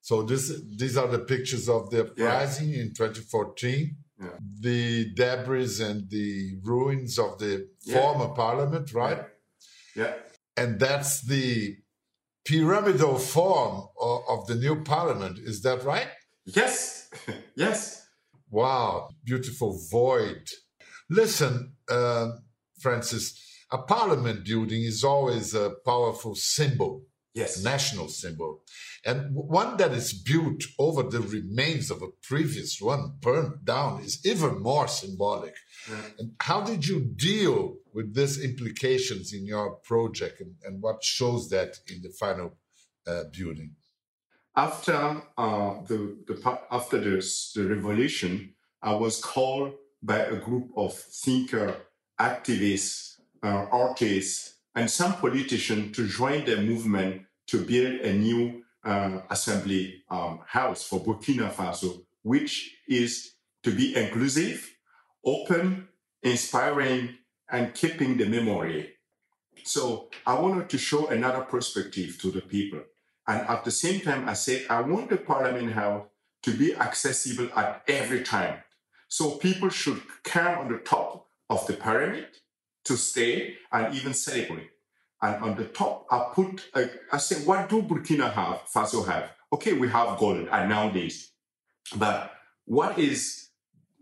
So 0.01 0.25
this, 0.25 0.49
these 0.77 0.99
are 0.99 1.09
the 1.09 1.25
pictures 1.25 1.69
of 1.69 1.89
the 1.91 2.03
uprising 2.03 2.71
yeah. 2.71 2.83
in 2.83 2.93
2014. 2.93 3.97
Yeah. 4.21 4.39
The 4.61 5.15
debris 5.15 5.81
and 5.81 6.09
the 6.09 6.59
ruins 6.63 7.19
of 7.19 7.39
the 7.39 7.69
yeah. 7.85 8.01
former 8.01 8.35
parliament, 8.35 8.93
right? 8.93 9.32
Yeah. 9.95 10.15
And 10.57 10.79
that's 10.79 11.23
the 11.23 11.77
pyramidal 12.45 13.19
form 13.19 13.89
of, 14.01 14.21
of 14.29 14.47
the 14.47 14.55
new 14.55 14.83
parliament. 14.83 15.39
Is 15.39 15.63
that 15.63 15.85
right? 15.85 16.09
Yes. 16.45 17.11
yes. 17.57 18.07
Wow. 18.51 19.09
Beautiful 19.25 19.81
void. 19.91 20.49
Listen, 21.09 21.75
uh, 21.89 22.29
Francis, 22.81 23.39
a 23.71 23.79
parliament 23.79 24.45
building 24.45 24.83
is 24.83 25.05
always 25.05 25.55
a 25.55 25.73
powerful 25.85 26.35
symbol 26.35 27.05
yes. 27.35 27.63
national 27.63 28.09
symbol, 28.09 28.63
and 29.05 29.35
one 29.35 29.77
that 29.77 29.93
is 29.93 30.13
built 30.13 30.63
over 30.79 31.03
the 31.03 31.21
remains 31.21 31.91
of 31.91 32.03
a 32.03 32.09
previous 32.23 32.81
one 32.81 33.15
burned 33.21 33.65
down 33.65 34.01
is 34.01 34.25
even 34.25 34.63
more 34.63 34.89
symbolic. 34.89 35.55
Yeah. 35.89 35.97
And 36.19 36.33
how 36.41 36.63
did 36.63 36.87
you 36.87 37.01
deal 37.01 37.77
with 37.93 38.15
these 38.15 38.43
implications 38.43 39.33
in 39.33 39.47
your 39.47 39.77
project, 39.77 40.41
and, 40.41 40.55
and 40.65 40.83
what 40.83 41.03
shows 41.03 41.49
that 41.51 41.79
in 41.89 42.03
the 42.03 42.11
final 42.11 42.57
uh, 43.07 43.25
building? 43.37 43.75
After 44.55 45.23
uh, 45.39 45.83
the, 45.87 46.19
the 46.27 46.59
after 46.71 47.01
this, 47.01 47.53
the 47.55 47.67
revolution, 47.67 48.55
I 48.83 48.95
was 48.95 49.19
called 49.21 49.73
by 50.03 50.19
a 50.19 50.37
group 50.37 50.71
of 50.77 50.95
thinker, 50.95 51.77
activists, 52.21 53.21
uh, 53.43 53.67
artists, 53.71 54.52
and 54.75 54.91
some 54.91 55.15
politicians 55.15 55.97
to 55.97 56.07
join 56.07 56.45
the 56.45 56.57
movement 56.57 57.23
to 57.49 57.65
build 57.65 58.01
a 58.01 58.13
new 58.13 58.63
uh, 58.85 59.21
assembly 59.31 60.03
um, 60.11 60.41
house 60.47 60.83
for 60.85 61.01
Burkina 61.01 61.53
Faso, 61.53 62.05
which 62.23 62.77
is 62.89 63.35
to 63.63 63.71
be 63.71 63.95
inclusive, 63.97 64.75
open, 65.25 65.89
inspiring, 66.23 67.17
and 67.51 67.75
keeping 67.75 68.17
the 68.17 68.27
memory. 68.27 68.95
So 69.65 70.09
I 70.27 70.35
wanted 70.35 70.69
to 70.71 70.79
show 70.79 71.09
another 71.09 71.43
perspective 71.43 72.19
to 72.23 72.31
the 72.31 72.41
people. 72.41 72.81
And 73.29 73.47
at 73.49 73.65
the 73.65 73.71
same 73.71 74.01
time, 74.01 74.29
I 74.29 74.33
said, 74.33 74.67
I 74.69 74.81
want 74.81 75.11
the 75.11 75.17
Parliament 75.17 75.73
House 75.73 76.07
to 76.43 76.51
be 76.51 76.75
accessible 76.75 77.49
at 77.55 77.83
every 77.87 78.23
time. 78.23 78.59
So 79.09 79.33
people 79.33 79.69
should 79.69 80.03
come 80.25 80.59
on 80.59 80.73
the 80.73 80.79
top 80.79 81.29
of 81.49 81.67
the 81.67 81.75
pyramid 81.75 82.27
to 82.85 82.97
stay 82.97 83.57
and 83.71 83.95
even 83.95 84.15
celebrate. 84.15 84.71
And 85.21 85.43
on 85.43 85.57
the 85.57 85.67
top, 85.67 86.07
I 86.11 86.31
put, 86.35 86.63
I 87.13 87.19
say, 87.19 87.45
what 87.45 87.69
do 87.69 87.83
Burkina 87.83 88.33
have, 88.33 88.63
Faso 88.75 89.07
have? 89.07 89.31
Okay, 89.53 89.73
we 89.73 89.89
have 89.89 90.19
gold 90.19 90.49
and 90.51 90.69
nowadays, 90.69 91.31
but 91.97 92.33
what 92.65 92.99
is 92.99 93.49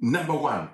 number 0.01 0.35
one 0.35 0.71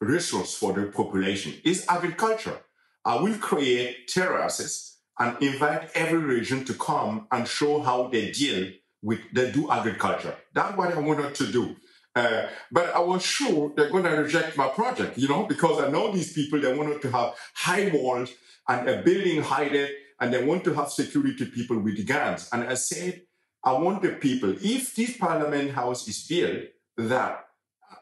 resource 0.00 0.54
for 0.54 0.72
the 0.72 0.86
population 0.86 1.54
is 1.64 1.84
agriculture. 1.88 2.58
I 3.04 3.16
will 3.16 3.36
create 3.38 4.08
terraces 4.08 4.98
and 5.18 5.40
invite 5.42 5.90
every 5.94 6.18
region 6.18 6.64
to 6.64 6.74
come 6.74 7.28
and 7.30 7.46
show 7.46 7.80
how 7.82 8.08
they 8.08 8.30
deal 8.30 8.72
with, 9.02 9.20
they 9.32 9.50
do 9.52 9.70
agriculture. 9.70 10.34
That's 10.54 10.76
what 10.76 10.94
I 10.94 10.98
wanted 10.98 11.34
to 11.34 11.52
do. 11.52 11.76
Uh, 12.14 12.46
but 12.70 12.94
I 12.94 13.00
was 13.00 13.24
sure 13.24 13.72
they're 13.74 13.90
going 13.90 14.04
to 14.04 14.10
reject 14.10 14.56
my 14.56 14.68
project, 14.68 15.18
you 15.18 15.26
know, 15.28 15.46
because 15.46 15.82
I 15.82 15.90
know 15.90 16.12
these 16.12 16.32
people, 16.32 16.60
they 16.60 16.72
wanted 16.72 17.02
to 17.02 17.10
have 17.10 17.34
high 17.54 17.90
walls 17.92 18.30
and 18.68 18.88
a 18.88 19.02
building 19.02 19.42
height, 19.42 19.90
and 20.20 20.32
they 20.32 20.44
want 20.44 20.62
to 20.64 20.74
have 20.74 20.90
security 20.90 21.46
people 21.46 21.78
with 21.80 22.06
guns. 22.06 22.48
And 22.52 22.62
I 22.64 22.74
said, 22.74 23.22
I 23.64 23.72
want 23.72 24.02
the 24.02 24.10
people, 24.10 24.54
if 24.60 24.94
this 24.94 25.16
parliament 25.16 25.72
house 25.72 26.06
is 26.06 26.24
built, 26.26 26.64
that 26.96 27.46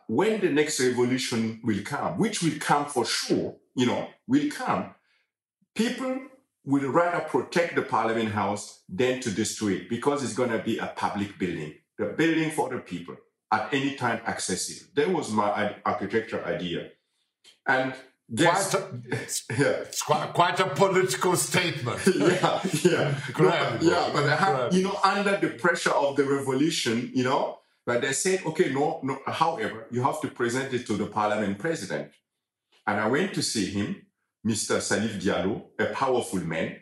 when 0.09 0.40
the 0.40 0.51
next 0.51 0.79
revolution 0.81 1.61
will 1.64 1.83
come, 1.83 2.18
which 2.18 2.42
will 2.42 2.59
come 2.61 2.85
for 2.85 3.07
sure, 3.07 3.57
you 3.75 3.87
know, 3.87 4.09
will 4.27 4.51
come, 4.51 4.94
people 5.75 6.20
will 6.64 6.90
rather 6.90 7.20
protect 7.20 7.77
the 7.77 7.83
parliament 7.83 8.33
house 8.33 8.83
than 8.88 9.20
to 9.20 9.31
destroy 9.31 9.70
it 9.70 9.88
because 9.88 10.22
it's 10.22 10.35
going 10.35 10.51
to 10.51 10.59
be 10.59 10.77
a 10.79 10.92
public 10.94 11.38
building, 11.38 11.75
the 11.98 12.07
building 12.07 12.51
for 12.51 12.68
the 12.68 12.79
people 12.79 13.16
at 13.53 13.73
any 13.73 13.95
time 13.95 14.21
accessible. 14.27 14.91
That 14.95 15.11
was 15.11 15.31
my 15.31 15.77
architecture 15.85 16.45
idea. 16.45 16.91
And 17.67 17.95
Quite 18.35 18.75
a, 18.75 18.88
yeah. 19.51 19.67
it's 19.83 20.03
quite, 20.03 20.33
quite 20.33 20.59
a 20.59 20.67
political 20.71 21.37
statement. 21.37 22.01
yeah, 22.17 22.61
yeah. 22.83 23.15
yeah, 23.81 24.11
but 24.11 24.38
have, 24.38 24.73
you 24.73 24.85
know, 24.85 24.99
under 25.05 25.37
the 25.37 25.49
pressure 25.49 25.91
of 25.91 26.17
the 26.17 26.25
revolution, 26.25 27.11
you 27.15 27.25
know, 27.25 27.59
but 27.85 28.01
they 28.01 28.12
said, 28.12 28.41
okay, 28.47 28.73
no, 28.73 29.01
no, 29.03 29.19
however, 29.27 29.87
you 29.91 30.03
have 30.03 30.21
to 30.23 30.29
present 30.29 30.73
it 30.73 30.87
to 30.87 30.95
the 30.95 31.07
parliament 31.07 31.59
president. 31.59 32.12
And 32.87 33.01
I 33.01 33.09
went 33.09 33.35
to 33.35 33.43
see 33.43 33.67
him, 33.67 34.07
Mr. 34.47 34.79
Salif 34.79 35.21
Diallo, 35.21 35.65
a 35.79 35.87
powerful 35.93 36.41
man, 36.41 36.77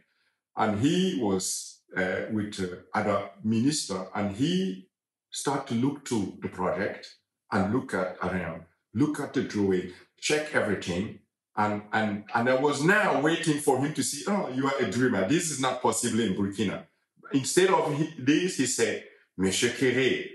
and 0.56 0.78
he 0.78 1.18
was 1.20 1.80
uh, 1.96 2.26
with 2.30 2.60
uh, 2.60 2.96
other 2.96 3.30
minister, 3.42 4.06
and 4.14 4.36
he 4.36 4.89
started 5.30 5.68
to 5.68 5.74
look 5.74 6.04
to 6.06 6.38
the 6.42 6.48
project 6.48 7.14
and 7.52 7.72
look 7.72 7.94
at 7.94 8.16
around, 8.22 8.62
look 8.94 9.20
at 9.20 9.32
the 9.34 9.42
drawing, 9.42 9.92
check 10.18 10.54
everything, 10.54 11.20
and, 11.56 11.82
and, 11.92 12.24
and 12.34 12.48
I 12.48 12.54
was 12.54 12.82
now 12.82 13.20
waiting 13.20 13.58
for 13.58 13.78
him 13.78 13.92
to 13.94 14.02
see, 14.02 14.24
oh, 14.28 14.48
you 14.50 14.66
are 14.66 14.78
a 14.78 14.90
dreamer. 14.90 15.28
This 15.28 15.50
is 15.50 15.60
not 15.60 15.82
possible 15.82 16.20
in 16.20 16.34
Burkina. 16.34 16.84
Instead 17.32 17.70
of 17.70 17.96
this, 18.18 18.56
he 18.56 18.66
said, 18.66 19.04
Monsieur 19.36 19.70
Kéré, 19.70 20.30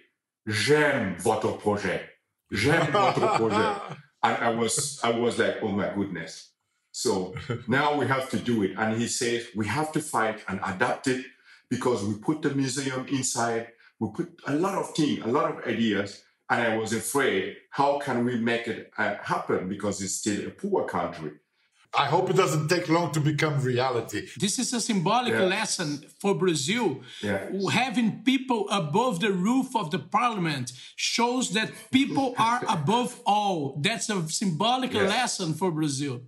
j'aime 0.48 1.16
votre 1.18 1.58
projet. 1.58 2.02
J'aime 2.52 2.92
votre 2.92 3.38
projet. 3.38 3.96
And 4.24 4.44
I 4.44 4.50
was, 4.50 5.00
I 5.04 5.12
was 5.12 5.38
like, 5.38 5.58
oh 5.62 5.68
my 5.68 5.94
goodness. 5.94 6.50
So 6.92 7.36
now 7.68 7.96
we 7.96 8.08
have 8.08 8.28
to 8.32 8.38
do 8.38 8.64
it. 8.64 8.72
And 8.76 9.00
he 9.00 9.08
says, 9.08 9.46
we 9.56 9.68
have 9.68 9.92
to 9.92 10.00
fight 10.00 10.40
and 10.48 10.60
adapt 10.66 11.08
it 11.08 11.26
because 11.70 12.04
we 12.04 12.16
put 12.16 12.42
the 12.42 12.50
museum 12.50 13.06
inside. 13.08 13.68
We 14.06 14.26
put 14.26 14.42
a 14.48 14.56
lot 14.56 14.76
of 14.76 14.96
things, 14.96 15.24
a 15.24 15.28
lot 15.28 15.50
of 15.52 15.66
ideas 15.66 16.26
and 16.50 16.62
I 16.62 16.78
was 16.78 16.94
afraid, 16.94 17.58
how 17.72 18.00
can 18.00 18.24
we 18.24 18.38
make 18.38 18.68
it 18.68 18.92
uh, 18.98 19.16
happen? 19.24 19.68
Because 19.68 20.02
it's 20.02 20.16
still 20.16 20.48
a 20.48 20.52
poor 20.52 20.86
country. 20.86 21.32
I 21.98 22.08
hope 22.08 22.30
it 22.30 22.36
doesn't 22.36 22.68
take 22.68 22.90
long 22.90 23.14
to 23.14 23.22
become 23.22 23.62
reality. 23.62 24.28
This 24.38 24.60
is 24.60 24.74
a 24.74 24.82
symbolic 24.82 25.34
yeah. 25.34 25.44
lesson 25.44 26.06
for 26.20 26.36
Brazil. 26.36 27.02
Yeah. 27.22 27.50
Having 27.72 28.24
people 28.24 28.68
above 28.70 29.22
the 29.22 29.32
roof 29.32 29.74
of 29.76 29.92
the 29.92 30.00
parliament 30.00 30.74
shows 30.98 31.52
that 31.52 31.72
people 31.92 32.36
are 32.38 32.62
above 32.68 33.22
all. 33.26 33.80
That's 33.82 34.10
a 34.10 34.28
symbolic 34.28 34.94
yes. 34.94 35.10
lesson 35.10 35.54
for 35.54 35.72
Brazil. 35.72 36.24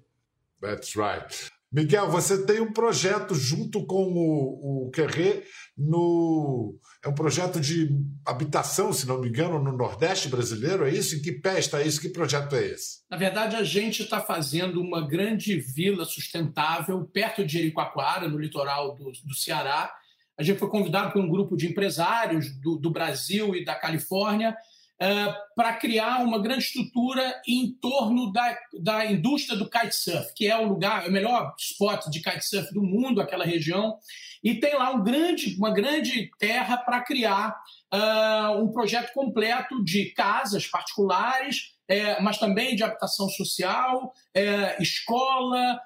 That's 0.61 0.95
right. 0.95 1.51
Miguel, 1.69 2.09
você 2.09 2.45
tem 2.45 2.61
um 2.61 2.71
projeto 2.71 3.35
junto 3.35 3.85
com 3.85 4.13
o, 4.13 4.87
o 4.87 4.91
Querré 4.91 5.43
no. 5.77 6.79
É 7.03 7.07
um 7.07 7.13
projeto 7.13 7.59
de 7.59 7.89
habitação, 8.25 8.91
se 8.91 9.07
não 9.07 9.21
me 9.21 9.29
engano, 9.29 9.61
no 9.61 9.71
Nordeste 9.71 10.27
brasileiro, 10.27 10.85
é 10.85 10.89
isso? 10.89 11.15
Em 11.15 11.21
que 11.21 11.31
pé 11.31 11.59
está 11.59 11.81
isso? 11.81 12.01
Que 12.01 12.09
projeto 12.09 12.55
é 12.55 12.65
esse? 12.65 13.01
Na 13.09 13.17
verdade, 13.17 13.55
a 13.55 13.63
gente 13.63 14.01
está 14.01 14.19
fazendo 14.19 14.81
uma 14.81 15.07
grande 15.07 15.59
vila 15.59 16.03
sustentável 16.05 17.05
perto 17.05 17.45
de 17.45 17.53
Jericoacoara, 17.53 18.27
no 18.27 18.39
litoral 18.39 18.95
do, 18.95 19.11
do 19.23 19.35
Ceará. 19.35 19.93
A 20.37 20.43
gente 20.43 20.59
foi 20.59 20.69
convidado 20.69 21.11
por 21.11 21.21
um 21.21 21.29
grupo 21.29 21.55
de 21.55 21.67
empresários 21.67 22.51
do, 22.59 22.77
do 22.77 22.91
Brasil 22.91 23.55
e 23.55 23.63
da 23.63 23.75
Califórnia 23.75 24.55
uh, 25.01 25.33
para 25.55 25.73
criar 25.73 26.23
uma 26.23 26.39
grande 26.39 26.63
estrutura 26.63 27.41
em 27.47 27.71
torno 27.73 28.31
da, 28.31 28.57
da 28.81 29.05
indústria 29.05 29.57
do 29.57 29.69
kitesurf, 29.69 30.33
que 30.35 30.47
é 30.47 30.57
o 30.57 30.67
lugar, 30.67 31.05
é 31.05 31.09
o 31.09 31.11
melhor 31.11 31.53
spot 31.57 32.07
de 32.09 32.21
kitesurf 32.21 32.73
do 32.73 32.81
mundo, 32.81 33.21
aquela 33.21 33.45
região. 33.45 33.97
E 34.43 34.55
tem 34.59 34.75
lá 34.75 34.91
um 34.91 35.03
grande, 35.03 35.55
uma 35.57 35.71
grande 35.71 36.29
terra 36.39 36.77
para 36.77 37.01
criar 37.01 37.55
uh, 37.93 38.61
um 38.61 38.71
projeto 38.71 39.11
completo 39.13 39.83
de 39.83 40.11
casas 40.11 40.67
particulares 40.67 41.76
é, 41.87 42.21
mas 42.21 42.37
também 42.37 42.75
de 42.75 42.83
habitação 42.83 43.29
social, 43.29 44.13
é, 44.33 44.81
escola, 44.81 45.79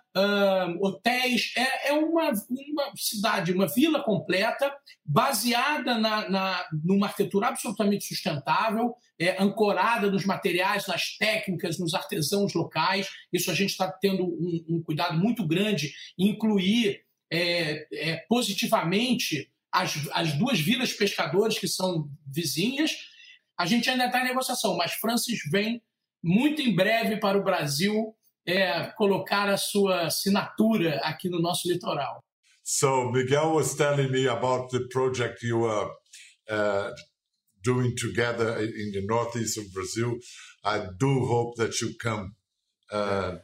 hotéis. 0.82 1.54
É, 1.56 1.90
é 1.90 1.94
uma, 1.94 2.32
uma, 2.50 2.92
cidade, 2.96 3.54
uma 3.54 3.68
vila 3.68 4.04
completa, 4.04 4.74
baseada 5.06 5.98
na, 5.98 6.30
na, 6.30 6.66
numa 6.84 7.08
arquitetura 7.08 7.48
absolutamente 7.48 8.06
sustentável, 8.06 8.96
é, 9.20 9.42
ancorada 9.42 10.10
nos 10.10 10.26
materiais, 10.26 10.88
nas 10.88 11.16
técnicas, 11.18 11.80
nos 11.80 11.94
artesãos 11.94 12.54
locais. 12.54 13.08
Isso 13.32 13.52
a 13.52 13.54
gente 13.54 13.70
está 13.70 13.90
tendo 13.92 14.26
um, 14.26 14.66
um, 14.68 14.84
cuidado 14.84 15.18
muito 15.18 15.46
grande 15.48 15.94
em 16.18 16.30
incluir 16.30 17.04
é, 17.32 17.88
é, 17.94 18.18
positivamente 18.28 19.50
as, 19.72 19.96
as 20.12 20.34
duas 20.34 20.60
vilas 20.60 20.92
pescadores 20.92 21.58
que 21.58 21.68
são 21.68 22.10
vizinhas. 22.28 22.92
A 23.58 23.66
gente 23.66 23.90
ainda 23.90 24.08
está 24.08 24.22
em 24.22 24.28
negociação, 24.28 24.76
mas 24.76 24.94
Francis 24.94 25.40
vem 25.50 25.82
muito 26.24 26.62
em 26.62 26.76
breve 26.76 27.18
para 27.18 27.38
o 27.38 27.44
Brasil 27.44 28.16
é, 28.46 28.88
colocar 28.98 29.50
a 29.50 29.58
sua 29.58 30.08
assinatura 30.08 31.00
aqui 31.04 31.30
no 31.30 31.42
nosso 31.42 31.68
litoral. 31.68 32.24
So 32.64 33.12
Miguel 33.12 33.54
was 33.54 33.76
telling 33.76 34.12
me 34.12 34.28
about 34.28 34.70
the 34.70 34.88
project 34.90 35.44
you 35.44 35.62
were 35.62 35.90
uh, 36.50 36.92
doing 37.64 37.96
together 37.96 38.60
in 38.60 38.92
the 38.92 39.02
northeast 39.06 39.58
of 39.58 39.72
Brazil. 39.74 40.18
I 40.64 40.88
do 40.98 41.26
hope 41.26 41.56
that 41.58 41.82
you 41.82 41.96
come 42.00 42.36
uh, 42.92 43.38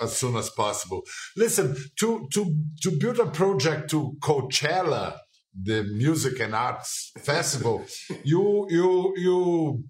as 0.00 0.16
soon 0.16 0.36
as 0.36 0.50
possible. 0.50 1.02
Listen, 1.36 1.74
to 1.96 2.28
to 2.32 2.54
to 2.82 2.90
build 2.98 3.18
a 3.18 3.26
project 3.26 3.90
to 3.90 4.16
Coachella, 4.20 5.18
the 5.54 5.84
music 5.84 6.40
and 6.40 6.54
arts 6.54 7.12
festival, 7.18 7.84
you 8.24 8.66
you 8.68 9.14
you 9.16 9.84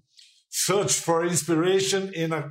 search 0.49 0.93
for 0.93 1.25
inspiration 1.25 2.13
in 2.13 2.33
a 2.33 2.49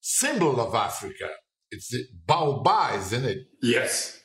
symbol 0.00 0.60
of 0.60 0.74
Africa. 0.74 1.30
It's 1.70 1.88
the 1.88 2.04
baobab, 2.26 2.98
isn't 2.98 3.24
it? 3.24 3.38
Yes, 3.62 4.20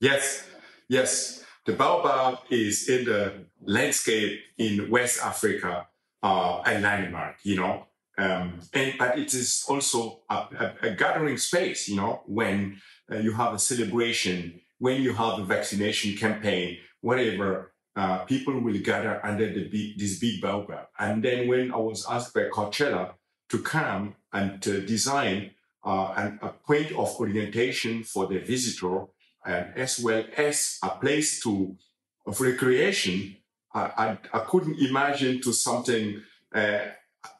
yes, 0.00 0.46
yes. 0.88 1.44
The 1.64 1.72
baobab 1.72 2.40
is 2.50 2.88
in 2.88 3.04
the 3.04 3.46
landscape 3.64 4.40
in 4.58 4.90
West 4.90 5.22
Africa, 5.22 5.86
uh, 6.22 6.62
a 6.66 6.78
landmark, 6.80 7.36
you 7.44 7.56
know. 7.56 7.86
Um, 8.18 8.60
and 8.74 8.94
but 8.98 9.18
it 9.18 9.32
is 9.32 9.64
also 9.68 10.22
a, 10.28 10.34
a, 10.34 10.74
a 10.82 10.90
gathering 10.94 11.38
space, 11.38 11.88
you 11.88 11.96
know, 11.96 12.22
when 12.26 12.78
uh, 13.10 13.16
you 13.16 13.32
have 13.32 13.54
a 13.54 13.58
celebration, 13.58 14.60
when 14.78 15.00
you 15.00 15.14
have 15.14 15.38
a 15.38 15.44
vaccination 15.44 16.16
campaign, 16.16 16.76
whatever 17.00 17.71
uh, 17.94 18.18
people 18.24 18.58
will 18.58 18.78
gather 18.80 19.24
under 19.24 19.52
the 19.52 19.68
big, 19.68 19.98
this 19.98 20.18
big 20.18 20.40
baobab. 20.40 20.88
And 20.98 21.22
then 21.22 21.48
when 21.48 21.72
I 21.72 21.76
was 21.76 22.06
asked 22.08 22.34
by 22.34 22.48
Coachella 22.52 23.14
to 23.50 23.58
come 23.58 24.14
and 24.32 24.62
to 24.62 24.80
design 24.80 25.50
uh, 25.84 26.14
an, 26.16 26.38
a 26.42 26.48
point 26.48 26.92
of 26.92 27.14
orientation 27.20 28.02
for 28.02 28.26
the 28.26 28.38
visitor, 28.38 29.04
and 29.44 29.76
as 29.76 29.98
well 29.98 30.24
as 30.36 30.78
a 30.82 30.90
place 30.90 31.42
to 31.42 31.76
of 32.24 32.40
recreation, 32.40 33.36
I, 33.74 33.80
I, 33.80 34.18
I 34.32 34.38
couldn't 34.40 34.78
imagine 34.78 35.40
to 35.42 35.52
something 35.52 36.22
uh, 36.54 36.78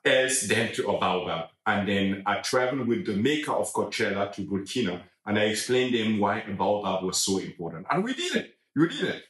else 0.04 0.42
than 0.42 0.72
to 0.74 0.88
a 0.88 0.98
baobab. 0.98 1.50
And 1.64 1.88
then 1.88 2.22
I 2.26 2.40
traveled 2.40 2.88
with 2.88 3.06
the 3.06 3.14
maker 3.14 3.52
of 3.52 3.72
Coachella 3.72 4.32
to 4.32 4.42
Burkina, 4.42 5.00
and 5.24 5.38
I 5.38 5.44
explained 5.44 5.94
them 5.94 6.18
why 6.18 6.40
a 6.40 6.52
baobab 6.52 7.04
was 7.04 7.18
so 7.18 7.38
important. 7.38 7.86
And 7.88 8.02
we 8.02 8.12
did 8.12 8.34
it. 8.34 8.54
We 8.74 8.88
did 8.88 9.04
it 9.04 9.22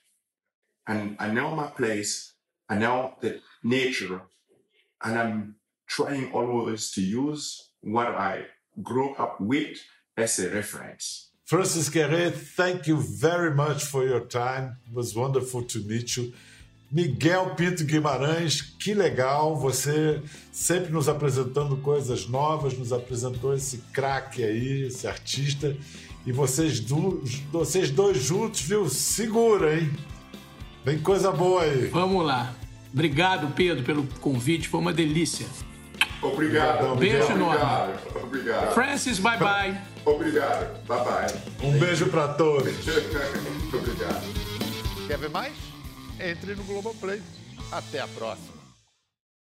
and 0.86 1.16
I 1.18 1.30
know 1.30 1.54
my 1.54 1.68
place, 1.68 2.32
I 2.68 2.76
know 2.76 3.14
the 3.20 3.40
nature, 3.62 4.22
and 5.02 5.18
I'm 5.18 5.56
trying 5.86 6.32
always 6.32 6.90
to 6.92 7.00
use 7.00 7.70
what 7.82 8.08
I 8.08 8.46
grew 8.82 9.14
up 9.14 9.40
with 9.40 9.78
as 10.16 10.38
a 10.38 10.50
reference. 10.50 11.30
Francis 11.44 11.88
Guerre, 11.88 12.30
thank 12.30 12.86
you 12.86 12.96
very 12.96 13.54
much 13.54 13.84
for 13.84 14.06
your 14.06 14.20
time. 14.20 14.78
It 14.86 14.94
was 14.94 15.14
wonderful 15.14 15.64
to 15.64 15.80
meet 15.80 16.16
you. 16.16 16.32
Miguel 16.90 17.54
Pinto 17.54 17.84
Guimarães, 17.84 18.60
que 18.60 18.92
legal, 18.94 19.56
você 19.56 20.22
sempre 20.52 20.92
nos 20.92 21.08
apresentando 21.08 21.78
coisas 21.78 22.28
novas, 22.28 22.76
nos 22.76 22.92
apresentou 22.92 23.54
esse 23.54 23.78
craque 23.92 24.44
aí, 24.44 24.84
esse 24.84 25.06
artista. 25.06 25.74
E 26.26 26.32
vocês, 26.32 26.80
vocês 27.50 27.90
dois 27.90 28.18
juntos, 28.18 28.60
viu? 28.60 28.88
Segura, 28.88 29.78
hein? 29.78 29.90
Vem 30.84 30.98
coisa 30.98 31.30
boa 31.30 31.62
aí. 31.62 31.86
Vamos 31.88 32.24
lá. 32.24 32.54
Obrigado, 32.92 33.52
Pedro, 33.54 33.84
pelo 33.84 34.06
convite. 34.20 34.68
Foi 34.68 34.80
uma 34.80 34.92
delícia. 34.92 35.46
Obrigado. 36.20 36.94
Beijo 36.96 37.32
enorme. 37.32 37.56
Obrigado. 37.56 38.24
Obrigado. 38.24 38.74
Francis, 38.74 39.18
bye 39.18 39.38
bye. 39.38 39.80
Obrigado. 40.04 40.84
Bye 40.86 41.04
bye. 41.04 41.68
Um 41.68 41.78
beijo 41.78 42.06
para 42.06 42.28
todos. 42.34 42.72
Obrigado. 43.72 45.06
Quer 45.06 45.18
ver 45.18 45.30
mais? 45.30 45.52
Entre 46.20 46.54
no 46.54 46.62
Globoplay. 46.64 47.20
Até 47.70 48.00
a 48.00 48.08
próxima. 48.08 48.61